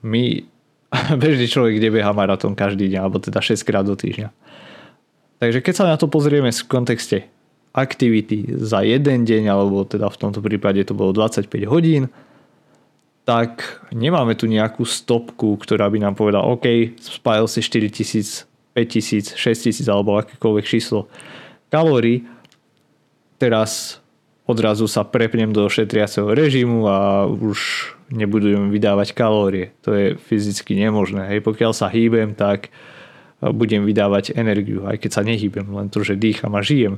my, 0.05 0.43
bežný 1.21 1.47
človek 1.47 1.79
nebeha 1.79 2.11
maratón 2.13 2.53
každý 2.57 2.89
deň, 2.89 2.99
alebo 2.99 3.17
teda 3.21 3.39
6 3.43 3.61
krát 3.67 3.85
do 3.85 3.95
týždňa. 3.95 4.29
Takže 5.39 5.59
keď 5.63 5.73
sa 5.73 5.85
na 5.87 5.95
to 5.95 6.11
pozrieme 6.11 6.51
v 6.51 6.67
kontexte 6.67 7.31
aktivity 7.71 8.49
za 8.59 8.83
jeden 8.83 9.23
deň, 9.23 9.43
alebo 9.47 9.87
teda 9.87 10.11
v 10.11 10.19
tomto 10.19 10.43
prípade 10.43 10.83
to 10.83 10.97
bolo 10.97 11.15
25 11.15 11.47
hodín, 11.69 12.11
tak 13.23 13.85
nemáme 13.93 14.33
tu 14.33 14.49
nejakú 14.49 14.83
stopku, 14.89 15.53
ktorá 15.61 15.85
by 15.87 16.01
nám 16.01 16.17
povedala, 16.17 16.49
OK, 16.49 16.97
spájal 16.97 17.45
si 17.45 17.61
4000, 17.61 18.49
5000, 18.73 19.37
6000 19.37 19.85
alebo 19.85 20.17
akékoľvek 20.17 20.65
číslo 20.65 21.05
kalórií, 21.69 22.25
teraz 23.37 24.01
odrazu 24.49 24.89
sa 24.89 25.05
prepnem 25.05 25.53
do 25.53 25.69
šetriaceho 25.69 26.33
režimu 26.33 26.89
a 26.89 27.29
už 27.29 27.93
nebudem 28.09 28.73
vydávať 28.73 29.13
kalórie. 29.13 29.69
To 29.85 29.93
je 29.93 30.17
fyzicky 30.17 30.73
nemožné. 30.73 31.29
Hej, 31.29 31.45
pokiaľ 31.45 31.71
sa 31.77 31.85
hýbem, 31.85 32.33
tak 32.33 32.73
budem 33.39 33.85
vydávať 33.85 34.33
energiu. 34.33 34.89
Aj 34.89 34.97
keď 34.97 35.11
sa 35.13 35.21
nehýbem, 35.21 35.69
len 35.69 35.93
to, 35.93 36.01
že 36.01 36.17
dýcham 36.17 36.57
a 36.57 36.65
žijem, 36.65 36.97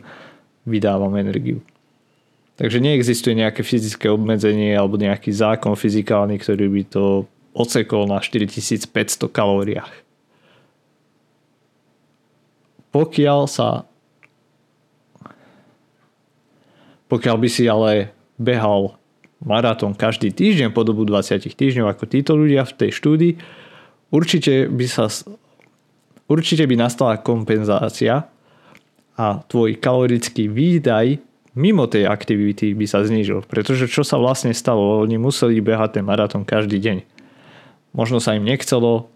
vydávam 0.63 1.11
energiu. 1.19 1.59
Takže 2.55 2.79
neexistuje 2.79 3.35
nejaké 3.35 3.67
fyzické 3.67 4.07
obmedzenie 4.07 4.71
alebo 4.71 4.95
nejaký 4.95 5.33
zákon 5.35 5.75
fyzikálny, 5.75 6.39
ktorý 6.39 6.65
by 6.71 6.83
to 6.87 7.03
ocekol 7.51 8.07
na 8.07 8.23
4500 8.23 9.27
kalóriách. 9.27 9.91
Pokiaľ 12.95 13.41
sa 13.47 13.90
pokiaľ 17.11 17.35
by 17.35 17.49
si 17.51 17.67
ale 17.67 18.15
behal 18.39 18.95
maratón 19.43 19.91
každý 19.91 20.31
týždeň 20.31 20.71
po 20.71 20.87
dobu 20.87 21.03
20 21.03 21.43
týždňov 21.43 21.91
ako 21.91 22.07
títo 22.07 22.39
ľudia 22.39 22.63
v 22.63 22.73
tej 22.79 22.91
štúdii, 22.95 23.33
určite 24.15 24.71
by 24.71 24.85
sa 24.87 25.11
určite 26.31 26.63
by 26.63 26.75
nastala 26.79 27.19
kompenzácia 27.19 28.31
a 29.19 29.25
tvoj 29.51 29.75
kalorický 29.83 30.47
výdaj 30.47 31.19
mimo 31.59 31.83
tej 31.91 32.07
aktivity 32.07 32.71
by 32.71 32.87
sa 32.87 33.03
znížil. 33.03 33.43
Pretože 33.43 33.91
čo 33.91 34.07
sa 34.07 34.15
vlastne 34.15 34.55
stalo? 34.55 35.03
Oni 35.03 35.19
museli 35.19 35.59
behať 35.59 35.99
ten 35.99 36.07
maratón 36.07 36.47
každý 36.47 36.79
deň. 36.79 37.03
Možno 37.91 38.23
sa 38.23 38.39
im 38.39 38.47
nechcelo 38.47 39.11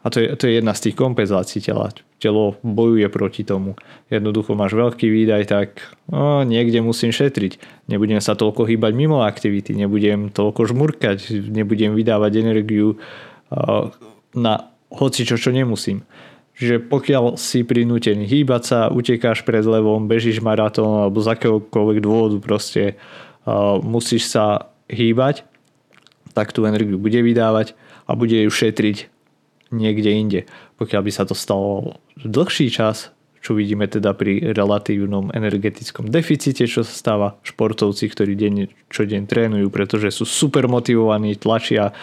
a 0.00 0.06
to 0.06 0.22
je, 0.22 0.38
to 0.38 0.46
je 0.46 0.62
jedna 0.62 0.70
z 0.70 0.86
tých 0.86 0.94
kompenzácií 0.94 1.58
tela. 1.58 1.90
Telo 2.20 2.60
bojuje 2.60 3.08
proti 3.08 3.48
tomu. 3.48 3.80
Jednoducho 4.12 4.52
máš 4.52 4.76
veľký 4.76 5.08
výdaj, 5.08 5.42
tak 5.48 5.68
no, 6.12 6.44
niekde 6.44 6.84
musím 6.84 7.16
šetriť. 7.16 7.56
Nebudem 7.88 8.20
sa 8.20 8.36
toľko 8.36 8.68
hýbať 8.68 8.92
mimo 8.92 9.24
aktivity, 9.24 9.72
nebudem 9.72 10.28
toľko 10.28 10.68
žmurkať, 10.68 11.32
nebudem 11.48 11.96
vydávať 11.96 12.32
energiu 12.44 13.00
uh, 13.00 13.88
na 14.36 14.68
hoci 14.92 15.24
čo, 15.24 15.40
čo 15.40 15.48
nemusím. 15.48 16.04
Čiže 16.60 16.92
pokiaľ 16.92 17.40
si 17.40 17.64
prinútený 17.64 18.28
hýbať 18.28 18.62
sa, 18.68 18.78
utekáš 18.92 19.40
pred 19.48 19.64
levom, 19.64 20.04
bežíš 20.04 20.44
maratón 20.44 21.00
alebo 21.00 21.24
z 21.24 21.32
akéhokoľvek 21.32 21.98
dôvodu 22.04 22.36
proste 22.36 23.00
uh, 23.48 23.80
musíš 23.80 24.28
sa 24.28 24.68
hýbať, 24.92 25.48
tak 26.36 26.52
tú 26.52 26.68
energiu 26.68 27.00
bude 27.00 27.16
vydávať 27.16 27.72
a 28.04 28.12
bude 28.12 28.36
ju 28.44 28.52
šetriť 28.52 29.08
niekde 29.70 30.10
inde. 30.10 30.40
Pokiaľ 30.76 31.02
by 31.06 31.12
sa 31.14 31.24
to 31.26 31.34
stalo 31.34 31.98
dlhší 32.18 32.70
čas, 32.70 33.14
čo 33.40 33.56
vidíme 33.56 33.88
teda 33.88 34.12
pri 34.12 34.52
relatívnom 34.52 35.32
energetickom 35.32 36.12
deficite, 36.12 36.68
čo 36.68 36.84
sa 36.84 36.92
stáva 36.92 37.28
športovci, 37.40 38.04
ktorí 38.12 38.36
deň 38.36 38.54
čo 38.92 39.08
deň 39.08 39.22
trénujú, 39.24 39.72
pretože 39.72 40.12
sú 40.12 40.28
super 40.28 40.68
motivovaní, 40.68 41.40
tlačia, 41.40 41.96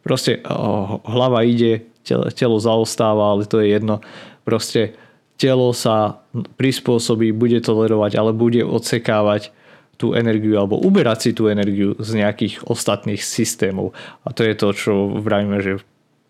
proste 0.00 0.40
oh, 0.48 1.04
hlava 1.04 1.44
ide, 1.44 1.84
telo, 2.08 2.32
telo 2.32 2.56
zaostáva, 2.56 3.36
ale 3.36 3.44
to 3.44 3.60
je 3.60 3.68
jedno. 3.68 4.00
Proste 4.48 4.96
telo 5.36 5.76
sa 5.76 6.24
prispôsobí, 6.32 7.36
bude 7.36 7.60
tolerovať, 7.60 8.16
ale 8.16 8.32
bude 8.32 8.64
odsekávať 8.64 9.52
tú 9.98 10.14
energiu 10.14 10.56
alebo 10.56 10.78
uberať 10.78 11.18
si 11.20 11.30
tú 11.34 11.50
energiu 11.50 11.98
z 11.98 12.22
nejakých 12.22 12.64
ostatných 12.64 13.20
systémov. 13.20 13.92
A 14.24 14.30
to 14.32 14.46
je 14.46 14.54
to, 14.54 14.68
čo 14.72 14.92
vravíme, 15.20 15.58
že 15.60 15.82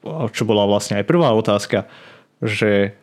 čo 0.06 0.42
bola 0.46 0.68
vlastne 0.68 1.00
aj 1.00 1.08
prvá 1.08 1.34
otázka, 1.34 1.90
že 2.42 2.94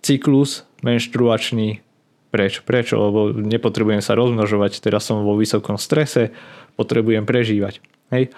cyklus 0.00 0.64
menštruačný 0.84 1.84
Prečo? 2.28 2.60
Prečo? 2.60 3.00
Lebo 3.00 3.32
nepotrebujem 3.32 4.04
sa 4.04 4.12
rozmnožovať, 4.12 4.84
teraz 4.84 5.08
som 5.08 5.24
vo 5.24 5.32
vysokom 5.32 5.80
strese, 5.80 6.36
potrebujem 6.76 7.24
prežívať. 7.24 7.80
Hej? 8.12 8.36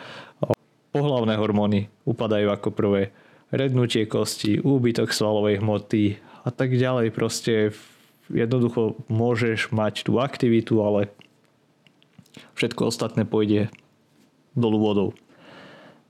pohlavné 0.91 1.39
hormóny 1.39 1.87
upadajú 2.03 2.51
ako 2.51 2.69
prvé, 2.75 3.15
rednutie 3.55 4.07
kosti, 4.07 4.59
úbytok 4.59 5.15
svalovej 5.15 5.63
hmoty 5.63 6.19
a 6.43 6.51
tak 6.51 6.75
ďalej. 6.75 7.15
Proste 7.15 7.75
jednoducho 8.31 8.99
môžeš 9.07 9.71
mať 9.71 10.07
tú 10.07 10.19
aktivitu, 10.19 10.83
ale 10.83 11.11
všetko 12.59 12.91
ostatné 12.91 13.23
pôjde 13.27 13.71
dolu 14.55 14.79
vodou. 14.83 15.09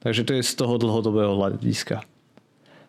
Takže 0.01 0.25
to 0.25 0.33
je 0.37 0.43
z 0.45 0.53
toho 0.57 0.81
dlhodobého 0.81 1.37
hľadiska. 1.37 2.05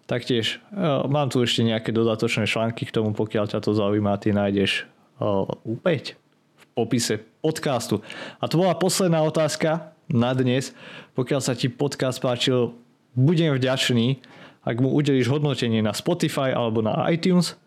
Taktiež 0.07 0.59
e, 0.71 0.87
mám 1.07 1.31
tu 1.31 1.43
ešte 1.43 1.63
nejaké 1.63 1.91
dodatočné 1.91 2.47
články 2.47 2.87
k 2.87 2.95
tomu, 2.95 3.11
pokiaľ 3.11 3.51
ťa 3.51 3.59
to 3.63 3.75
zaujíma, 3.75 4.19
ty 4.19 4.31
nájdeš 4.35 4.87
opäť 5.21 6.17
v 6.57 6.63
popise 6.73 7.21
podcastu. 7.45 8.01
A 8.41 8.49
to 8.49 8.57
bola 8.57 8.73
posledná 8.73 9.21
otázka, 9.21 9.93
na 10.11 10.35
dnes. 10.35 10.75
Pokiaľ 11.15 11.41
sa 11.41 11.55
ti 11.55 11.71
podcast 11.71 12.19
páčil, 12.19 12.75
budem 13.15 13.55
vďačný, 13.55 14.19
ak 14.61 14.77
mu 14.77 14.93
udelíš 14.93 15.31
hodnotenie 15.31 15.81
na 15.81 15.95
Spotify 15.95 16.53
alebo 16.53 16.85
na 16.85 16.93
iTunes, 17.09 17.57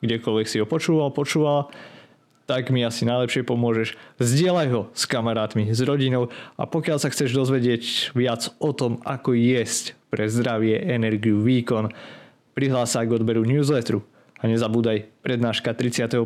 kdekoľvek 0.00 0.46
si 0.48 0.56
ho 0.62 0.66
počúval, 0.66 1.12
počúval, 1.12 1.68
tak 2.48 2.72
mi 2.72 2.80
asi 2.80 3.04
najlepšie 3.04 3.44
pomôžeš. 3.44 4.00
Zdieľaj 4.16 4.68
ho 4.72 4.82
s 4.96 5.04
kamarátmi, 5.04 5.68
s 5.68 5.84
rodinou 5.84 6.32
a 6.56 6.64
pokiaľ 6.64 6.96
sa 6.96 7.12
chceš 7.12 7.36
dozvedieť 7.36 8.16
viac 8.16 8.48
o 8.56 8.72
tom, 8.72 9.04
ako 9.04 9.36
jesť 9.36 9.92
pre 10.08 10.24
zdravie, 10.32 10.80
energiu, 10.80 11.44
výkon, 11.44 11.92
prihlás 12.56 12.96
sa 12.96 13.04
k 13.04 13.12
odberu 13.12 13.44
newsletteru. 13.44 14.00
A 14.40 14.48
nezabúdaj, 14.48 15.12
prednáška 15.20 15.76
31.7. 15.76 16.24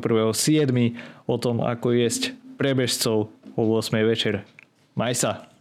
o 1.27 1.37
tom, 1.43 1.59
ako 1.59 1.91
jesť 1.91 2.39
pre 2.55 2.79
bežcov 2.79 3.35
o 3.59 3.63
8. 3.67 3.99
večer. 4.07 4.47
Maj 4.95 5.19
sa! 5.19 5.52